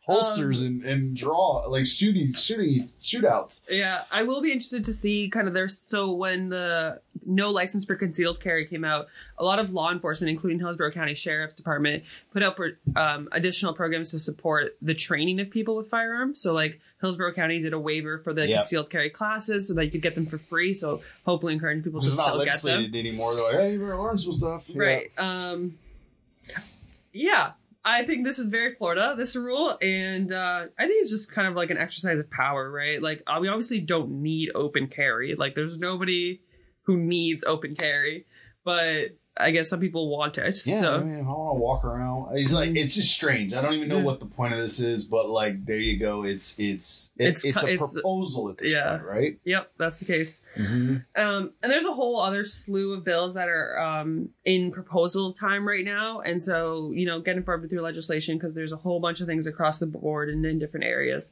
holsters 0.06 0.64
and, 0.64 0.84
and 0.84 1.16
draw 1.16 1.66
like 1.68 1.86
shooting 1.86 2.34
shooting 2.34 2.90
shootouts. 3.04 3.64
Yeah, 3.70 4.04
I 4.12 4.24
will 4.24 4.42
be 4.42 4.52
interested 4.52 4.86
to 4.86 4.94
see 4.94 5.30
kind 5.30 5.48
of 5.48 5.54
their 5.54 5.70
so 5.70 6.12
when 6.12 6.50
the 6.50 7.02
no 7.26 7.52
license 7.52 7.86
for 7.86 7.96
concealed 7.96 8.40
carry 8.40 8.66
came 8.66 8.84
out, 8.84 9.08
a 9.38 9.44
lot 9.44 9.60
of 9.60 9.72
law 9.72 9.92
enforcement, 9.92 10.30
including 10.30 10.60
Hillsborough 10.60 10.92
County 10.92 11.14
Sheriff's 11.14 11.56
Department, 11.56 12.04
put 12.32 12.44
out 12.44 12.60
um, 12.96 13.30
additional 13.32 13.74
programs 13.74 14.12
to 14.12 14.20
support 14.20 14.78
the 14.82 14.94
training 14.94 15.40
of 15.40 15.50
people 15.50 15.76
with 15.76 15.90
firearms. 15.90 16.42
So 16.42 16.54
like 16.54 16.80
Hillsborough 17.02 17.34
County 17.34 17.60
did 17.60 17.74
a 17.74 17.80
waiver 17.80 18.20
for 18.20 18.34
the 18.34 18.48
Yep. 18.48 18.58
concealed 18.60 18.90
carry 18.90 19.10
classes 19.10 19.68
so 19.68 19.74
that 19.76 19.86
you 19.86 19.92
could 19.92 20.02
get 20.02 20.16
them 20.16 20.26
for 20.26 20.38
free. 20.38 20.74
So 20.74 21.02
hopefully 21.26 21.54
encouraging 21.54 21.84
people 21.84 22.02
to 22.02 22.08
It's 22.08 22.18
not 22.18 22.24
still 22.26 22.38
get 22.46 22.62
them. 22.62 22.72
legislated 22.72 22.96
anymore. 22.96 23.36
They're 23.36 23.44
like, 23.46 23.56
hey, 23.56 23.74
you 23.74 23.80
better 23.80 23.98
learn 24.02 24.18
some 24.18 24.34
stuff. 24.34 24.64
Yeah. 24.68 24.82
Right. 24.82 25.12
Um 25.18 25.78
yeah. 27.14 27.52
I 27.86 28.04
think 28.06 28.26
this 28.26 28.40
is 28.40 28.50
very 28.50 28.76
Florida, 28.76 29.16
this 29.18 29.36
rule, 29.38 29.78
and 29.82 30.34
uh, 30.34 30.66
I 30.78 30.86
think 30.86 31.02
it's 31.02 31.10
just 31.10 31.32
kind 31.32 31.48
of 31.48 31.56
like 31.56 31.70
an 31.70 31.78
exercise 31.78 32.20
of 32.20 32.30
power, 32.30 32.70
right? 32.70 33.02
Like, 33.02 33.24
uh, 33.26 33.38
we 33.40 33.48
obviously 33.48 33.80
don't 33.80 34.22
need 34.22 34.52
open 34.54 34.88
carry. 34.88 35.34
Like, 35.36 35.56
there's 35.56 35.80
nobody 35.80 36.42
who 36.84 36.98
needs 36.98 37.46
open 37.46 37.76
carry, 37.76 38.26
but 38.66 39.16
I 39.40 39.52
guess 39.52 39.70
some 39.70 39.80
people 39.80 40.10
want 40.10 40.38
it. 40.38 40.60
Yeah, 40.66 40.82
so, 40.82 40.96
I 40.96 41.00
mean, 41.00 41.20
I 41.20 41.28
want 41.30 41.56
to 41.58 41.62
walk 41.62 41.86
around. 41.86 42.36
He's 42.38 42.52
like, 42.54 42.76
it's 42.76 42.94
just 42.94 43.14
strange. 43.14 43.54
I 43.54 43.62
don't 43.62 43.74
even 43.74 43.88
know 43.88 43.98
Yeah. 44.00 44.04
what 44.04 44.20
the 44.20 44.26
point 44.26 44.54
of 44.54 44.60
this 44.60 44.80
is, 44.80 45.06
but 45.06 45.30
like, 45.30 45.66
there 45.66 45.78
you 45.80 45.98
go. 45.98 46.24
It's 46.24 46.58
it's 46.60 47.12
it's, 47.18 47.44
It's 47.46 47.64
a 47.64 47.68
it's- 47.74 47.94
proposal 47.94 48.50
at 48.50 48.58
this 48.58 48.74
yeah. 48.74 48.98
point, 48.98 49.04
right? 49.04 49.40
yep, 49.46 49.72
that's 49.78 50.00
the 50.00 50.06
case. 50.06 50.42
Mm-hmm. 50.58 50.98
Um, 51.22 51.54
and 51.64 51.72
there's 51.72 51.86
a 51.86 51.94
whole 51.94 52.20
other 52.20 52.46
slew 52.46 52.94
of 52.94 53.04
bills 53.04 53.36
that 53.36 53.48
are 53.48 53.80
um, 53.80 54.30
in 54.46 54.72
proposal 54.72 55.34
time 55.34 55.68
right 55.68 55.86
now. 55.86 56.20
And 56.22 56.44
so, 56.44 56.92
you 56.94 57.06
know, 57.06 57.22
getting 57.22 57.44
forward 57.44 57.70
through 57.70 57.82
legislation 57.82 58.38
because 58.38 58.54
there's 58.54 58.74
a 58.74 58.78
whole 58.78 59.00
bunch 59.00 59.22
of 59.22 59.28
things 59.28 59.48
across 59.48 59.80
the 59.80 59.86
board 59.88 60.30
and 60.30 60.46
in 60.46 60.60
different 60.60 60.86
areas 60.86 61.32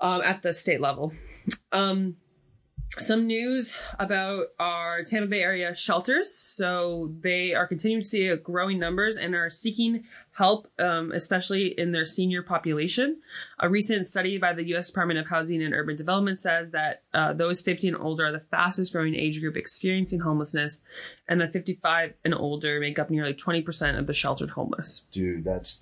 um, 0.00 0.22
at 0.22 0.42
the 0.42 0.52
state 0.52 0.80
level. 0.80 1.12
Um, 1.72 2.16
some 2.98 3.26
news 3.26 3.72
about 3.98 4.46
our 4.58 5.02
Tampa 5.04 5.26
Bay 5.28 5.40
area 5.40 5.74
shelters. 5.74 6.34
So 6.34 7.12
they 7.20 7.52
are 7.52 7.66
continuing 7.66 8.02
to 8.02 8.08
see 8.08 8.28
a 8.28 8.36
growing 8.36 8.78
numbers 8.78 9.16
and 9.16 9.34
are 9.34 9.50
seeking 9.50 10.04
help, 10.32 10.68
um, 10.78 11.12
especially 11.12 11.68
in 11.78 11.92
their 11.92 12.06
senior 12.06 12.42
population. 12.42 13.18
A 13.58 13.68
recent 13.68 14.06
study 14.06 14.38
by 14.38 14.52
the 14.52 14.64
U.S. 14.68 14.88
Department 14.88 15.18
of 15.18 15.26
Housing 15.26 15.62
and 15.62 15.74
Urban 15.74 15.96
Development 15.96 16.40
says 16.40 16.70
that 16.70 17.02
uh, 17.12 17.32
those 17.32 17.60
50 17.60 17.88
and 17.88 17.96
older 17.96 18.26
are 18.26 18.32
the 18.32 18.42
fastest 18.50 18.92
growing 18.92 19.14
age 19.14 19.40
group 19.40 19.56
experiencing 19.56 20.20
homelessness, 20.20 20.82
and 21.28 21.40
that 21.40 21.52
55 21.52 22.14
and 22.24 22.34
older 22.34 22.80
make 22.80 22.98
up 22.98 23.10
nearly 23.10 23.34
20% 23.34 23.98
of 23.98 24.06
the 24.06 24.14
sheltered 24.14 24.50
homeless. 24.50 25.02
Dude, 25.12 25.44
that's. 25.44 25.80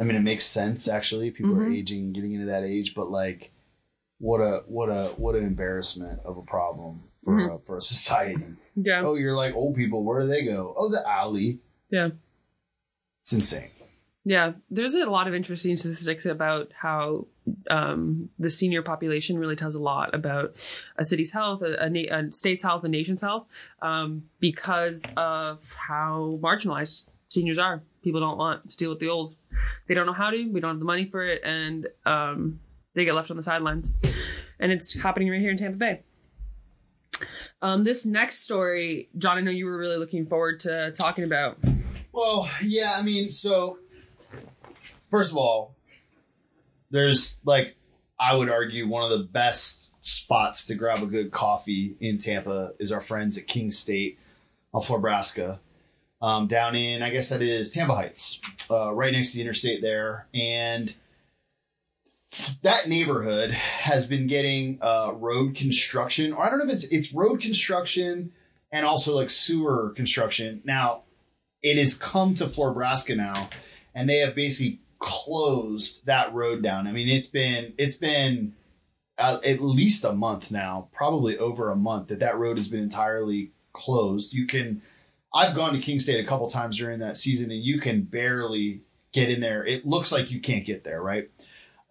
I 0.00 0.04
mean, 0.04 0.16
it 0.16 0.22
makes 0.22 0.44
sense 0.44 0.88
actually. 0.88 1.30
People 1.30 1.52
are 1.56 1.66
Mhm. 1.68 1.76
aging, 1.76 2.12
getting 2.12 2.32
into 2.32 2.46
that 2.46 2.64
age, 2.64 2.94
but 2.94 3.10
like, 3.10 3.52
what 4.22 4.38
a 4.40 4.62
what 4.68 4.88
a 4.88 5.08
what 5.16 5.34
an 5.34 5.42
embarrassment 5.44 6.20
of 6.24 6.38
a 6.38 6.42
problem 6.42 7.02
for 7.24 7.34
Mhm. 7.34 7.54
uh, 7.54 7.58
for 7.66 7.76
a 7.78 7.82
society. 7.82 8.44
Yeah. 8.76 9.02
Oh, 9.04 9.14
you're 9.16 9.34
like 9.34 9.54
old 9.54 9.74
people. 9.74 10.04
Where 10.04 10.20
do 10.22 10.28
they 10.28 10.44
go? 10.44 10.74
Oh, 10.76 10.88
the 10.90 11.02
alley. 11.06 11.58
Yeah. 11.90 12.10
It's 13.22 13.32
insane. 13.32 13.70
Yeah, 14.24 14.52
there's 14.70 14.94
a 14.94 15.04
lot 15.10 15.26
of 15.26 15.34
interesting 15.34 15.76
statistics 15.76 16.26
about 16.26 16.70
how 16.72 17.26
um, 17.68 18.28
the 18.38 18.50
senior 18.50 18.80
population 18.82 19.36
really 19.36 19.56
tells 19.56 19.74
a 19.74 19.80
lot 19.80 20.14
about 20.14 20.54
a 20.96 21.04
city's 21.04 21.32
health, 21.32 21.60
a, 21.62 21.84
a, 21.84 22.06
a 22.06 22.32
state's 22.32 22.62
health, 22.62 22.84
a 22.84 22.88
nation's 22.88 23.20
health, 23.20 23.46
um, 23.82 24.22
because 24.38 25.02
of 25.16 25.58
how 25.88 26.38
marginalized 26.40 27.08
seniors 27.30 27.58
are. 27.58 27.82
People 28.04 28.20
don't 28.20 28.38
want 28.38 28.70
to 28.70 28.76
deal 28.76 28.90
with 28.90 29.00
the 29.00 29.08
old. 29.08 29.34
They 29.88 29.94
don't 29.94 30.06
know 30.06 30.12
how 30.12 30.30
to. 30.30 30.44
We 30.52 30.60
don't 30.60 30.70
have 30.70 30.78
the 30.78 30.84
money 30.84 31.06
for 31.06 31.24
it, 31.26 31.42
and 31.42 31.88
um, 32.06 32.60
they 32.94 33.04
get 33.04 33.14
left 33.14 33.30
on 33.30 33.36
the 33.36 33.42
sidelines. 33.42 33.94
and 34.60 34.72
it's 34.72 34.94
happening 34.94 35.30
right 35.30 35.40
here 35.40 35.50
in 35.50 35.56
Tampa 35.56 35.78
Bay. 35.78 36.02
Um, 37.60 37.84
this 37.84 38.04
next 38.04 38.40
story, 38.40 39.08
John, 39.18 39.38
I 39.38 39.40
know 39.40 39.50
you 39.50 39.66
were 39.66 39.76
really 39.76 39.96
looking 39.96 40.26
forward 40.26 40.60
to 40.60 40.92
talking 40.92 41.24
about. 41.24 41.58
Well, 42.12 42.50
yeah, 42.62 42.94
I 42.96 43.02
mean, 43.02 43.30
so 43.30 43.78
first 45.10 45.30
of 45.30 45.36
all, 45.36 45.76
there's 46.90 47.36
like 47.44 47.76
I 48.18 48.34
would 48.34 48.50
argue 48.50 48.88
one 48.88 49.10
of 49.10 49.18
the 49.18 49.24
best 49.24 49.92
spots 50.02 50.66
to 50.66 50.74
grab 50.74 51.02
a 51.02 51.06
good 51.06 51.30
coffee 51.30 51.96
in 52.00 52.18
Tampa 52.18 52.72
is 52.78 52.92
our 52.92 53.00
friends 53.00 53.38
at 53.38 53.46
King 53.46 53.70
State 53.70 54.18
of 54.74 54.86
Floribraska. 54.86 55.58
Um, 56.20 56.46
down 56.46 56.76
in, 56.76 57.02
I 57.02 57.10
guess 57.10 57.30
that 57.30 57.42
is 57.42 57.72
Tampa 57.72 57.96
Heights, 57.96 58.40
uh, 58.70 58.92
right 58.92 59.12
next 59.12 59.32
to 59.32 59.38
the 59.38 59.42
interstate 59.42 59.82
there. 59.82 60.28
And 60.32 60.94
that 62.62 62.88
neighborhood 62.88 63.50
has 63.50 64.06
been 64.06 64.26
getting 64.26 64.78
uh, 64.80 65.12
road 65.14 65.54
construction, 65.54 66.32
or 66.32 66.44
I 66.44 66.50
don't 66.50 66.58
know 66.58 66.66
if 66.66 66.72
it's 66.72 66.84
it's 66.84 67.12
road 67.12 67.40
construction 67.40 68.32
and 68.70 68.86
also 68.86 69.14
like 69.14 69.30
sewer 69.30 69.92
construction. 69.94 70.62
Now, 70.64 71.02
it 71.62 71.78
has 71.78 71.94
come 71.94 72.34
to 72.36 72.46
Floribraska 72.46 73.16
now, 73.16 73.50
and 73.94 74.08
they 74.08 74.18
have 74.18 74.34
basically 74.34 74.80
closed 74.98 76.06
that 76.06 76.32
road 76.32 76.62
down. 76.62 76.86
I 76.86 76.92
mean, 76.92 77.08
it's 77.08 77.28
been 77.28 77.74
it's 77.76 77.96
been 77.96 78.54
uh, 79.18 79.38
at 79.44 79.60
least 79.60 80.04
a 80.04 80.12
month 80.12 80.50
now, 80.50 80.88
probably 80.92 81.36
over 81.38 81.70
a 81.70 81.76
month 81.76 82.08
that 82.08 82.20
that 82.20 82.38
road 82.38 82.56
has 82.56 82.68
been 82.68 82.82
entirely 82.82 83.52
closed. 83.72 84.32
You 84.32 84.46
can, 84.46 84.82
I've 85.34 85.54
gone 85.54 85.74
to 85.74 85.80
King 85.80 86.00
State 86.00 86.24
a 86.24 86.28
couple 86.28 86.48
times 86.48 86.78
during 86.78 87.00
that 87.00 87.16
season, 87.16 87.50
and 87.50 87.62
you 87.62 87.80
can 87.80 88.02
barely 88.02 88.80
get 89.12 89.28
in 89.28 89.40
there. 89.40 89.64
It 89.64 89.86
looks 89.86 90.12
like 90.12 90.30
you 90.30 90.40
can't 90.40 90.64
get 90.64 90.84
there, 90.84 91.02
right? 91.02 91.30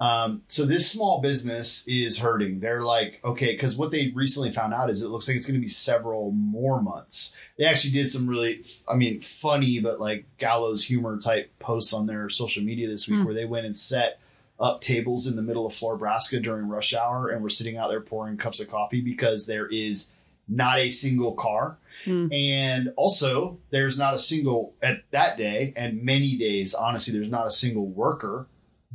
Um, 0.02 0.42
so 0.48 0.66
this 0.66 0.90
small 0.90 1.22
business 1.22 1.86
is 1.88 2.18
hurting. 2.18 2.60
They're 2.60 2.84
like, 2.84 3.20
okay, 3.24 3.52
because 3.52 3.78
what 3.78 3.92
they 3.92 4.12
recently 4.16 4.52
found 4.52 4.74
out 4.74 4.90
is 4.90 5.04
it 5.04 5.10
looks 5.10 5.28
like 5.28 5.38
it's 5.38 5.46
going 5.46 5.60
to 5.60 5.64
be 5.64 5.70
several 5.70 6.32
more 6.32 6.82
months. 6.82 7.36
They 7.60 7.66
actually 7.66 7.92
did 7.92 8.10
some 8.10 8.28
really, 8.28 8.64
I 8.90 8.96
mean, 8.96 9.22
funny 9.22 9.80
but 9.80 10.00
like 10.00 10.26
gallows 10.40 10.84
humor 10.84 11.20
type 11.20 11.52
posts 11.60 11.94
on 11.94 12.08
their 12.08 12.30
social 12.32 12.64
media 12.64 12.88
this 12.88 13.08
week 13.08 13.20
Hmm. 13.20 13.26
where 13.26 13.36
they 13.36 13.46
went 13.46 13.68
and 13.68 13.78
set 13.78 14.20
up 14.60 14.82
tables 14.82 15.28
in 15.28 15.36
the 15.36 15.44
middle 15.44 15.68
of 15.68 15.74
Floribraska 15.74 16.42
during 16.42 16.68
rush 16.68 16.96
hour 16.96 17.30
and 17.30 17.44
we're 17.44 17.50
sitting 17.50 17.78
out 17.78 17.90
there 17.90 18.02
pouring 18.02 18.38
cups 18.38 18.60
of 18.60 18.72
coffee 18.72 19.02
because 19.02 19.46
there 19.46 19.68
is 19.68 20.12
not 20.48 20.80
a 20.80 20.90
single 20.90 21.34
car. 21.34 21.78
Hmm. 22.06 22.34
And 22.34 22.92
also, 22.96 23.60
there's 23.70 24.00
not 24.00 24.16
a 24.16 24.20
single 24.20 24.74
at 24.82 25.04
that 25.12 25.38
day, 25.38 25.74
and 25.76 26.02
many 26.04 26.38
days, 26.38 26.74
honestly, 26.74 27.14
there's 27.14 27.30
not 27.30 27.46
a 27.46 27.52
single 27.52 27.86
worker 27.86 28.48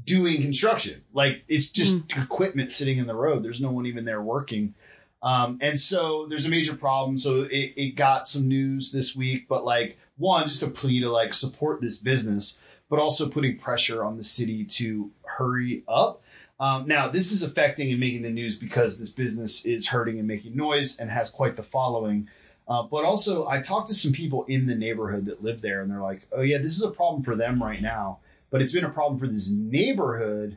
doing 0.06 0.40
construction. 0.40 1.02
Like 1.12 1.42
it's 1.48 1.68
just 1.68 2.12
equipment 2.16 2.72
sitting 2.72 2.98
in 2.98 3.06
the 3.06 3.14
road. 3.14 3.44
There's 3.44 3.60
no 3.60 3.70
one 3.70 3.86
even 3.86 4.04
there 4.04 4.22
working. 4.22 4.74
Um, 5.22 5.58
and 5.60 5.78
so 5.78 6.26
there's 6.28 6.46
a 6.46 6.50
major 6.50 6.74
problem. 6.74 7.18
So 7.18 7.42
it, 7.42 7.74
it 7.76 7.96
got 7.96 8.28
some 8.28 8.48
news 8.48 8.92
this 8.92 9.14
week, 9.16 9.48
but 9.48 9.64
like 9.64 9.98
one, 10.16 10.48
just 10.48 10.62
a 10.62 10.68
plea 10.68 11.00
to 11.00 11.10
like 11.10 11.34
support 11.34 11.80
this 11.80 11.98
business, 11.98 12.58
but 12.88 12.98
also 12.98 13.28
putting 13.28 13.58
pressure 13.58 14.04
on 14.04 14.16
the 14.16 14.24
city 14.24 14.64
to 14.64 15.10
hurry 15.24 15.82
up. 15.88 16.22
Um, 16.58 16.86
now, 16.86 17.08
this 17.08 17.32
is 17.32 17.42
affecting 17.42 17.90
and 17.90 18.00
making 18.00 18.22
the 18.22 18.30
news 18.30 18.56
because 18.56 18.98
this 18.98 19.10
business 19.10 19.66
is 19.66 19.88
hurting 19.88 20.18
and 20.18 20.28
making 20.28 20.56
noise 20.56 20.98
and 20.98 21.10
has 21.10 21.28
quite 21.28 21.56
the 21.56 21.62
following. 21.62 22.28
Uh, 22.68 22.82
but 22.84 23.04
also, 23.04 23.46
I 23.46 23.60
talked 23.60 23.88
to 23.88 23.94
some 23.94 24.12
people 24.12 24.44
in 24.44 24.66
the 24.66 24.74
neighborhood 24.74 25.26
that 25.26 25.42
live 25.42 25.60
there, 25.60 25.82
and 25.82 25.90
they're 25.90 26.00
like, 26.00 26.26
"Oh 26.32 26.40
yeah, 26.40 26.58
this 26.58 26.76
is 26.76 26.82
a 26.82 26.90
problem 26.90 27.22
for 27.22 27.36
them 27.36 27.62
right 27.62 27.80
now, 27.80 28.18
but 28.56 28.62
it's 28.62 28.72
been 28.72 28.86
a 28.86 28.90
problem 28.90 29.20
for 29.20 29.26
this 29.26 29.50
neighborhood 29.50 30.56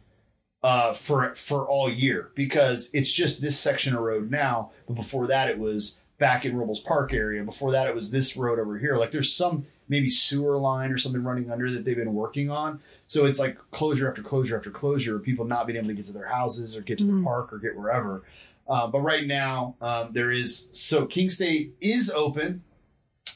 uh, 0.64 0.94
for 0.94 1.36
for 1.36 1.68
all 1.68 1.92
year 1.92 2.32
because 2.34 2.90
it's 2.94 3.12
just 3.12 3.42
this 3.42 3.60
section 3.60 3.94
of 3.94 4.02
road 4.02 4.32
now. 4.32 4.72
But 4.88 4.94
before 4.94 5.28
that, 5.28 5.50
it 5.50 5.60
was 5.60 6.00
back 6.18 6.46
in 6.46 6.56
Robles 6.56 6.80
Park 6.80 7.14
area. 7.14 7.44
Before 7.44 7.74
that, 7.74 7.88
it 7.88 7.96
was 7.96 8.10
this 8.12 8.38
road 8.38 8.58
over 8.58 8.78
here. 8.78 8.96
Like 8.96 9.12
there's 9.12 9.34
some 9.34 9.66
maybe 9.90 10.10
sewer 10.10 10.58
line 10.58 10.94
or 10.94 10.98
something 10.98 11.26
running 11.26 11.52
under 11.52 11.70
that 11.72 11.84
they've 11.84 11.98
been 11.98 12.14
working 12.14 12.50
on. 12.50 12.80
So 13.08 13.26
it's 13.26 13.38
like 13.40 13.58
closure 13.72 14.08
after 14.10 14.22
closure 14.22 14.56
after 14.56 14.72
closure. 14.72 15.20
People 15.20 15.44
not 15.44 15.68
being 15.68 15.76
able 15.78 15.90
to 15.90 15.94
get 15.94 16.06
to 16.06 16.14
their 16.14 16.28
houses 16.28 16.78
or 16.78 16.82
get 16.82 17.00
to 17.00 17.04
the 17.06 17.12
Mhm. 17.12 17.26
park 17.26 17.52
or 17.52 17.58
get 17.58 17.76
wherever. 17.76 18.24
Uh, 18.66 18.88
but 18.88 19.00
right 19.02 19.28
now, 19.28 19.76
um, 19.82 20.14
there 20.14 20.32
is 20.32 20.70
so 20.72 21.06
King 21.06 21.30
State 21.30 21.76
is 21.82 22.10
open. 22.10 22.64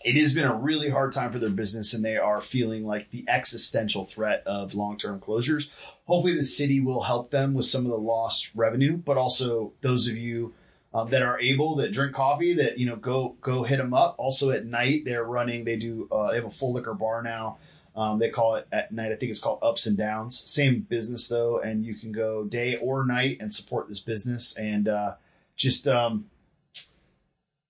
It 0.03 0.19
has 0.19 0.33
been 0.33 0.45
a 0.45 0.55
really 0.55 0.89
hard 0.89 1.11
time 1.11 1.31
for 1.31 1.39
their 1.39 1.49
business, 1.49 1.93
and 1.93 2.03
they 2.03 2.17
are 2.17 2.41
feeling 2.41 2.85
like 2.85 3.09
the 3.11 3.25
existential 3.27 4.05
threat 4.05 4.43
of 4.45 4.73
long 4.73 4.97
term 4.97 5.19
closures. 5.19 5.69
Hopefully, 6.05 6.35
the 6.35 6.43
city 6.43 6.79
will 6.79 7.03
help 7.03 7.31
them 7.31 7.53
with 7.53 7.65
some 7.65 7.85
of 7.85 7.91
the 7.91 7.97
lost 7.97 8.51
revenue, 8.53 8.97
but 8.97 9.17
also 9.17 9.73
those 9.81 10.07
of 10.07 10.17
you 10.17 10.53
um, 10.93 11.09
that 11.09 11.21
are 11.21 11.39
able 11.39 11.75
that 11.77 11.91
drink 11.91 12.13
coffee 12.13 12.53
that 12.53 12.77
you 12.77 12.85
know 12.85 12.95
go 12.95 13.35
go 13.41 13.63
hit 13.63 13.77
them 13.77 13.93
up. 13.93 14.15
Also 14.17 14.51
at 14.51 14.65
night, 14.65 15.03
they're 15.05 15.23
running. 15.23 15.63
They 15.63 15.77
do. 15.77 16.07
Uh, 16.11 16.29
they 16.31 16.35
have 16.35 16.45
a 16.45 16.51
full 16.51 16.73
liquor 16.73 16.93
bar 16.93 17.21
now. 17.21 17.57
Um, 17.95 18.19
they 18.19 18.29
call 18.29 18.55
it 18.55 18.67
at 18.71 18.91
night. 18.91 19.11
I 19.11 19.15
think 19.15 19.31
it's 19.31 19.39
called 19.39 19.59
Ups 19.61 19.85
and 19.85 19.97
Downs. 19.97 20.37
Same 20.37 20.81
business 20.81 21.27
though, 21.27 21.59
and 21.59 21.85
you 21.85 21.95
can 21.95 22.11
go 22.11 22.43
day 22.43 22.75
or 22.77 23.05
night 23.05 23.37
and 23.39 23.53
support 23.53 23.87
this 23.87 23.99
business 23.99 24.55
and 24.57 24.87
uh, 24.87 25.15
just 25.55 25.87
um, 25.87 26.25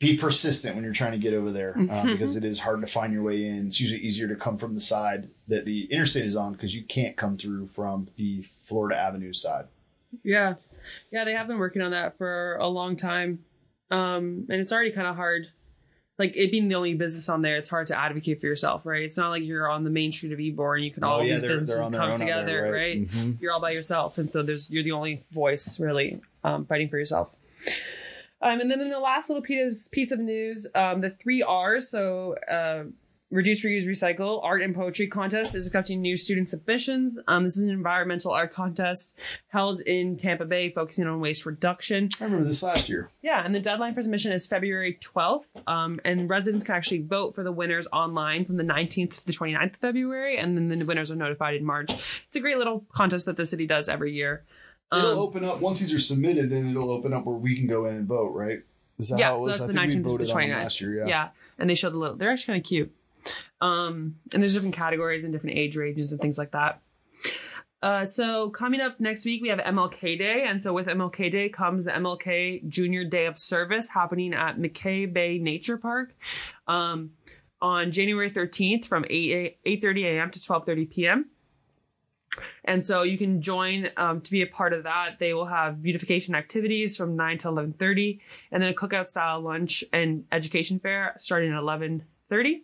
be 0.03 0.17
persistent 0.17 0.75
when 0.75 0.83
you're 0.83 0.93
trying 0.93 1.13
to 1.13 1.17
get 1.17 1.33
over 1.33 1.51
there 1.51 1.71
uh, 1.75 1.81
Mhm. 1.81 2.13
because 2.13 2.35
it 2.35 2.43
is 2.43 2.59
hard 2.59 2.81
to 2.81 2.87
find 2.87 3.11
your 3.13 3.23
way 3.23 3.45
in. 3.45 3.67
It's 3.67 3.79
usually 3.81 4.01
easier 4.01 4.27
to 4.27 4.35
come 4.35 4.57
from 4.57 4.73
the 4.75 4.81
side 4.81 5.29
that 5.47 5.65
the 5.65 5.85
interstate 5.91 6.25
is 6.25 6.35
on 6.35 6.53
because 6.53 6.75
you 6.75 6.83
can't 6.83 7.15
come 7.15 7.37
through 7.37 7.67
from 7.67 8.07
the 8.17 8.45
Florida 8.65 8.99
Avenue 8.99 9.33
side. 9.33 9.65
Yeah. 10.23 10.55
Yeah, 11.11 11.23
they 11.25 11.33
have 11.33 11.47
been 11.47 11.57
working 11.59 11.81
on 11.81 11.91
that 11.91 12.17
for 12.17 12.55
a 12.57 12.67
long 12.67 12.95
time. 12.95 13.39
Um, 13.89 14.45
and 14.49 14.61
it's 14.61 14.71
already 14.71 14.91
kind 14.91 15.07
of 15.07 15.15
hard. 15.15 15.47
Like 16.19 16.33
it 16.35 16.51
being 16.51 16.67
the 16.67 16.75
only 16.75 16.93
business 16.93 17.27
on 17.29 17.41
there, 17.41 17.57
it's 17.57 17.69
hard 17.69 17.87
to 17.87 17.97
advocate 17.99 18.39
for 18.39 18.45
yourself, 18.45 18.85
right? 18.85 19.01
It's 19.01 19.17
not 19.17 19.29
like 19.29 19.43
you're 19.43 19.67
on 19.69 19.83
the 19.83 19.89
main 19.89 20.11
street 20.13 20.31
of 20.31 20.37
Ybor 20.39 20.75
and 20.75 20.85
you 20.85 20.91
can 20.91 21.03
all 21.03 21.19
Oh, 21.19 21.21
yeah, 21.23 21.31
these 21.33 21.41
they're- 21.41 21.49
they're 21.49 21.57
businesses 21.59 21.89
come 21.89 22.15
together, 22.15 22.45
there, 22.45 22.63
right? 22.71 22.99
right? 22.99 23.07
Mhm. 23.07 23.41
You're 23.41 23.51
all 23.51 23.59
by 23.59 23.71
yourself, 23.71 24.19
and 24.19 24.31
so 24.31 24.43
there's 24.43 24.69
you're 24.69 24.83
the 24.83 24.91
only 24.91 25.23
voice 25.31 25.79
really 25.79 26.21
um, 26.43 26.65
fighting 26.65 26.89
for 26.89 26.99
yourself. 26.99 27.29
Um, 28.43 28.59
and 28.59 28.69
then 28.69 28.81
in 28.81 28.89
the 28.89 28.99
last 28.99 29.29
little 29.29 29.41
piece 29.41 29.87
piece 29.87 30.11
of 30.11 30.19
news, 30.19 30.67
um, 30.75 31.01
the 31.01 31.09
three 31.09 31.41
R's, 31.41 31.89
so 31.89 32.35
uh, 32.51 32.83
reduce, 33.33 33.65
reuse, 33.65 33.87
recycle, 33.87 34.43
art 34.43 34.61
and 34.61 34.75
poetry 34.75 35.07
contest 35.07 35.55
is 35.55 35.65
accepting 35.65 36.01
new 36.01 36.17
student 36.17 36.49
submissions. 36.49 37.17
Um, 37.27 37.45
this 37.45 37.57
is 37.57 37.63
an 37.63 37.69
environmental 37.69 38.31
art 38.31 38.53
contest 38.53 39.17
held 39.47 39.81
in 39.81 40.17
Tampa 40.17 40.45
Bay, 40.45 40.69
focusing 40.69 41.07
on 41.07 41.19
waste 41.19 41.45
reduction. 41.45 42.09
I 42.19 42.25
remember 42.25 42.45
this 42.45 42.61
last 42.61 42.89
year. 42.89 43.09
Yeah, 43.21 43.43
and 43.43 43.55
the 43.55 43.59
deadline 43.59 43.95
for 43.95 44.03
submission 44.03 44.31
is 44.33 44.45
February 44.45 44.99
12th. 45.01 45.45
Um, 45.65 45.99
and 46.05 46.29
residents 46.29 46.63
can 46.63 46.75
actually 46.75 47.01
vote 47.01 47.35
for 47.35 47.43
the 47.43 47.51
winners 47.51 47.87
online 47.91 48.45
from 48.45 48.57
the 48.57 48.63
19th 48.63 49.15
to 49.15 49.25
the 49.25 49.33
29th 49.33 49.73
of 49.73 49.77
February, 49.77 50.37
and 50.37 50.55
then 50.55 50.67
the 50.67 50.85
winners 50.85 51.09
are 51.11 51.15
notified 51.15 51.55
in 51.55 51.65
March. 51.65 51.91
It's 52.27 52.35
a 52.35 52.39
great 52.39 52.57
little 52.57 52.85
contest 52.93 53.25
that 53.25 53.37
the 53.37 53.45
city 53.45 53.65
does 53.65 53.89
every 53.89 54.13
year. 54.13 54.43
It'll 54.97 55.11
Um, 55.11 55.17
open 55.19 55.43
up 55.45 55.59
once 55.61 55.79
these 55.79 55.93
are 55.93 55.99
submitted. 55.99 56.49
Then 56.49 56.69
it'll 56.69 56.91
open 56.91 57.13
up 57.13 57.25
where 57.25 57.35
we 57.35 57.55
can 57.55 57.67
go 57.67 57.85
in 57.85 57.95
and 57.95 58.07
vote. 58.07 58.29
Right? 58.33 58.61
Is 58.99 59.09
that 59.09 59.19
Yeah, 59.19 59.29
how 59.29 59.37
it 59.37 59.39
was? 59.41 59.57
that's 59.57 59.61
I 59.63 59.67
the 59.67 59.73
think 59.73 59.79
we 59.79 59.87
19th 59.87 59.91
to 59.91 60.03
the 60.03 60.09
voted 60.09 60.31
on 60.31 60.37
them 60.41 60.49
29th. 60.49 60.63
last 60.63 60.81
year. 60.81 60.95
Yeah. 60.97 61.05
yeah. 61.07 61.29
and 61.59 61.69
they 61.69 61.75
show 61.75 61.89
the 61.89 61.97
little. 61.97 62.15
They're 62.15 62.31
actually 62.31 62.53
kind 62.53 62.63
of 62.63 62.67
cute. 62.67 62.91
Um, 63.61 64.15
and 64.33 64.41
there's 64.43 64.53
different 64.53 64.75
categories 64.75 65.23
and 65.23 65.31
different 65.31 65.57
age 65.57 65.77
ranges 65.77 66.11
and 66.11 66.19
things 66.21 66.37
like 66.37 66.51
that. 66.51 66.81
Uh, 67.81 68.05
so 68.05 68.49
coming 68.49 68.79
up 68.79 68.99
next 69.01 69.25
week 69.25 69.41
we 69.41 69.49
have 69.49 69.59
MLK 69.59 70.17
Day, 70.17 70.45
and 70.47 70.63
so 70.63 70.71
with 70.73 70.87
MLK 70.87 71.29
Day 71.31 71.49
comes 71.49 71.83
the 71.83 71.91
MLK 71.91 72.67
Junior 72.69 73.03
Day 73.03 73.25
of 73.25 73.37
Service 73.37 73.89
happening 73.89 74.33
at 74.33 74.57
McKay 74.57 75.11
Bay 75.11 75.37
Nature 75.37 75.77
Park 75.77 76.13
um, 76.67 77.11
on 77.61 77.91
January 77.91 78.31
13th 78.31 78.85
from 78.85 79.03
8 79.09 79.57
8:30 79.65 80.03
a.m. 80.05 80.31
to 80.31 80.39
12:30 80.39 80.89
p.m. 80.91 81.25
And 82.65 82.85
so 82.85 83.03
you 83.03 83.17
can 83.17 83.41
join 83.41 83.89
um, 83.97 84.21
to 84.21 84.31
be 84.31 84.41
a 84.41 84.47
part 84.47 84.73
of 84.73 84.83
that. 84.83 85.19
They 85.19 85.33
will 85.33 85.45
have 85.45 85.81
beautification 85.81 86.35
activities 86.35 86.95
from 86.95 87.15
9 87.15 87.37
to 87.39 87.47
11:30, 87.47 88.19
and 88.51 88.63
then 88.63 88.69
a 88.69 88.73
cookout 88.73 89.09
style 89.09 89.41
lunch 89.41 89.83
and 89.93 90.25
education 90.31 90.79
fair 90.79 91.15
starting 91.19 91.51
at 91.51 91.59
11:30. 91.59 92.61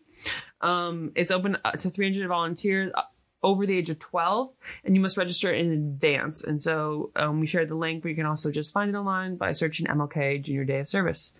Um, 0.61 1.11
it's 1.15 1.31
open 1.31 1.57
uh, 1.63 1.71
to 1.71 1.89
300 1.89 2.27
volunteers 2.27 2.91
uh, 2.95 3.01
over 3.41 3.65
the 3.65 3.77
age 3.77 3.89
of 3.89 3.99
12, 3.99 4.51
and 4.83 4.95
you 4.95 5.01
must 5.01 5.17
register 5.17 5.51
in 5.51 5.71
advance. 5.71 6.43
And 6.43 6.61
so 6.61 7.11
um, 7.15 7.39
we 7.39 7.47
shared 7.47 7.69
the 7.69 7.75
link, 7.75 8.01
but 8.01 8.09
you 8.09 8.15
can 8.15 8.25
also 8.25 8.51
just 8.51 8.73
find 8.73 8.93
it 8.93 8.97
online 8.97 9.37
by 9.37 9.53
searching 9.53 9.85
MLK 9.85 10.41
Junior 10.43 10.65
Day 10.65 10.79
of 10.79 10.89
Service. 10.89 11.33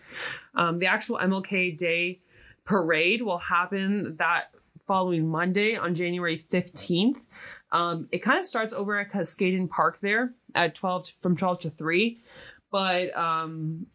Um, 0.55 0.79
the 0.79 0.87
actual 0.87 1.17
MLK 1.17 1.77
Day 1.77 2.21
parade 2.63 3.21
will 3.21 3.39
happen 3.39 4.15
that 4.17 4.51
following 4.89 5.27
Monday 5.27 5.75
on 5.75 5.93
January 5.93 6.45
15th. 6.51 7.21
Um, 7.71 8.08
it 8.12 8.19
kind 8.19 8.39
of 8.39 8.45
starts 8.45 8.73
over 8.73 8.99
at 8.99 9.12
Cuscaden 9.12 9.69
Park 9.69 9.99
there 10.01 10.34
at 10.55 10.75
12 10.75 11.12
from 11.21 11.38
12 11.38 11.60
to 11.62 11.69
3, 11.69 12.19
but 12.71 13.15
um, 13.15 13.86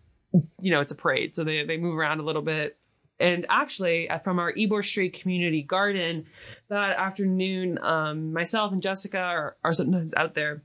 you 0.61 0.71
know, 0.71 0.81
it's 0.81 0.93
a 0.93 0.97
parade, 0.97 1.35
so 1.35 1.45
they, 1.45 1.65
they 1.65 1.77
move 1.77 1.97
around 1.97 2.21
a 2.21 2.23
little 2.23 2.43
bit. 2.43 2.77
And 3.21 3.47
actually, 3.49 4.11
uh, 4.11 4.19
from 4.19 4.39
our 4.41 4.53
Ybor 4.53 4.85
Street 4.85 5.21
Community 5.21 5.63
Garden, 5.63 6.27
that 6.69 6.97
afternoon, 6.97 7.79
um, 7.83 8.33
myself 8.33 8.73
and 8.73 8.83
Jessica 8.83 9.19
are, 9.19 9.57
are 9.63 9.73
sometimes 9.73 10.15
out 10.15 10.35
there, 10.35 10.63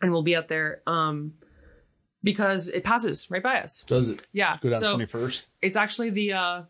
and 0.00 0.12
we'll 0.12 0.22
be 0.22 0.36
out 0.36 0.46
there 0.48 0.82
um, 0.86 1.34
because 2.22 2.68
it 2.68 2.84
passes 2.84 3.28
right 3.30 3.42
by 3.42 3.60
us. 3.60 3.82
Does 3.86 4.08
it 4.08 4.20
Yeah. 4.32 4.56
go 4.60 4.70
down 4.70 4.80
so 4.80 4.90
twenty 4.92 5.06
first? 5.06 5.46
it's 5.62 5.76
actually 5.76 6.10
the 6.10 6.32
uh 6.34 6.62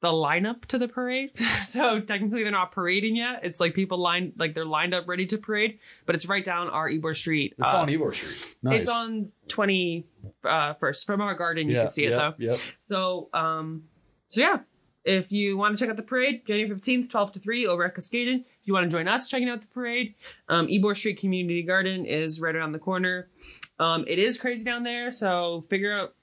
the 0.00 0.08
lineup 0.08 0.64
to 0.66 0.78
the 0.78 0.88
parade. 0.88 1.38
so 1.62 2.00
technically 2.00 2.42
they're 2.42 2.52
not 2.52 2.72
parading 2.72 3.16
yet. 3.16 3.40
It's 3.42 3.60
like 3.60 3.74
people 3.74 3.98
lined 3.98 4.32
like 4.38 4.54
they're 4.54 4.64
lined 4.64 4.94
up 4.94 5.06
ready 5.06 5.26
to 5.26 5.38
parade, 5.38 5.78
but 6.06 6.14
it's 6.14 6.26
right 6.26 6.44
down 6.44 6.68
our 6.68 6.88
Ybor 6.88 7.16
Street. 7.16 7.54
It's 7.58 7.74
Uh, 7.74 7.78
on 7.78 7.88
Ybor 7.88 8.14
Street. 8.14 8.56
Nice. 8.62 8.80
It's 8.82 8.90
on 8.90 9.30
twenty 9.48 10.06
uh, 10.44 10.74
first 10.74 11.06
from 11.06 11.20
our 11.20 11.34
garden. 11.34 11.68
You 11.68 11.74
yeah, 11.74 11.82
can 11.82 11.90
see 11.90 12.04
it 12.06 12.10
yep, 12.10 12.36
though. 12.38 12.44
Yep. 12.44 12.58
So 12.84 13.28
um 13.34 13.84
so 14.30 14.40
yeah. 14.40 14.58
If 15.02 15.32
you 15.32 15.56
want 15.56 15.76
to 15.76 15.82
check 15.82 15.90
out 15.90 15.96
the 15.96 16.02
parade, 16.02 16.42
January 16.46 16.78
15th, 16.78 17.10
12 17.10 17.32
to 17.32 17.38
3 17.40 17.66
over 17.66 17.86
at 17.86 17.96
Cuscaden. 17.96 18.40
If 18.40 18.66
you 18.68 18.74
want 18.74 18.84
to 18.84 18.90
join 18.90 19.08
us 19.08 19.28
checking 19.28 19.48
out 19.48 19.62
the 19.62 19.66
parade, 19.68 20.14
um, 20.46 20.66
Ybor 20.66 20.94
Street 20.94 21.18
Community 21.18 21.62
Garden 21.62 22.04
is 22.04 22.38
right 22.38 22.54
around 22.54 22.72
the 22.72 22.78
corner. 22.78 23.30
Um, 23.78 24.04
it 24.06 24.18
is 24.18 24.36
crazy 24.36 24.62
down 24.62 24.82
there, 24.82 25.10
so 25.10 25.64
figure 25.70 25.98
out 25.98 26.14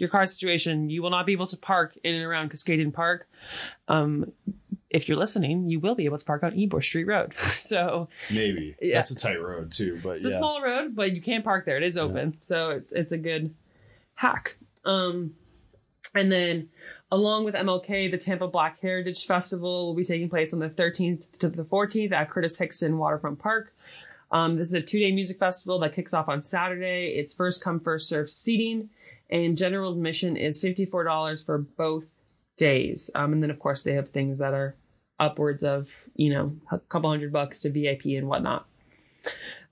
your 0.00 0.08
car 0.08 0.26
situation. 0.26 0.88
You 0.88 1.02
will 1.02 1.10
not 1.10 1.26
be 1.26 1.32
able 1.32 1.46
to 1.48 1.56
park 1.58 1.96
in 2.02 2.14
and 2.14 2.24
around 2.24 2.50
Cuscaden 2.50 2.92
Park. 2.92 3.28
Um, 3.86 4.32
if 4.88 5.08
you're 5.08 5.18
listening, 5.18 5.68
you 5.68 5.78
will 5.78 5.94
be 5.94 6.06
able 6.06 6.18
to 6.18 6.24
park 6.24 6.42
on 6.42 6.52
Ybor 6.52 6.82
Street 6.82 7.04
Road. 7.04 7.34
so 7.52 8.08
Maybe. 8.30 8.74
Yeah. 8.80 8.96
That's 8.96 9.10
a 9.10 9.14
tight 9.14 9.40
road 9.40 9.70
too, 9.70 10.00
but 10.02 10.16
it's 10.16 10.26
yeah. 10.26 10.36
a 10.36 10.38
small 10.38 10.62
road, 10.62 10.96
but 10.96 11.12
you 11.12 11.20
can 11.20 11.42
park 11.42 11.66
there. 11.66 11.76
It 11.76 11.82
is 11.82 11.98
open, 11.98 12.38
so 12.42 12.70
it's 12.70 12.90
it's 12.90 13.12
a 13.12 13.18
good 13.18 13.54
hack. 14.14 14.56
Um, 14.86 15.34
and 16.14 16.32
then 16.32 16.70
along 17.12 17.44
with 17.44 17.54
MLK, 17.54 18.10
the 18.10 18.18
Tampa 18.18 18.48
Black 18.48 18.80
Heritage 18.80 19.26
Festival 19.26 19.86
will 19.86 19.94
be 19.94 20.04
taking 20.04 20.30
place 20.30 20.54
on 20.54 20.60
the 20.60 20.70
13th 20.70 21.22
to 21.40 21.50
the 21.50 21.64
14th 21.64 22.12
at 22.12 22.30
Curtis 22.30 22.58
Hixon 22.58 22.96
Waterfront 22.96 23.38
Park. 23.38 23.74
Um, 24.32 24.56
this 24.56 24.68
is 24.68 24.74
a 24.74 24.80
two-day 24.80 25.12
music 25.12 25.38
festival 25.38 25.78
that 25.80 25.94
kicks 25.94 26.14
off 26.14 26.28
on 26.28 26.42
Saturday. 26.42 27.14
It's 27.16 27.34
first 27.34 27.62
come 27.62 27.80
first 27.80 28.08
serve 28.08 28.30
seating, 28.30 28.88
and 29.30 29.56
general 29.56 29.92
admission 29.92 30.36
is 30.36 30.60
fifty-four 30.60 31.04
dollars 31.04 31.42
for 31.42 31.58
both 31.58 32.04
days. 32.56 33.10
Um, 33.14 33.32
and 33.32 33.42
then 33.42 33.50
of 33.50 33.58
course 33.58 33.82
they 33.82 33.94
have 33.94 34.10
things 34.10 34.38
that 34.38 34.54
are 34.54 34.74
upwards 35.18 35.62
of 35.62 35.88
you 36.14 36.32
know 36.32 36.56
a 36.70 36.78
couple 36.78 37.10
hundred 37.10 37.32
bucks 37.32 37.60
to 37.60 37.70
VIP 37.70 38.06
and 38.06 38.28
whatnot. 38.28 38.66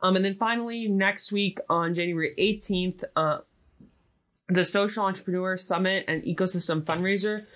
Um, 0.00 0.16
and 0.16 0.24
then 0.24 0.36
finally, 0.36 0.86
next 0.86 1.32
week 1.32 1.58
on 1.68 1.94
January 1.94 2.32
18th, 2.38 3.02
uh, 3.16 3.38
the 4.48 4.64
Social 4.64 5.04
Entrepreneur 5.04 5.56
Summit 5.56 6.04
and 6.06 6.22
Ecosystem 6.22 6.82
Fundraiser 6.82 7.46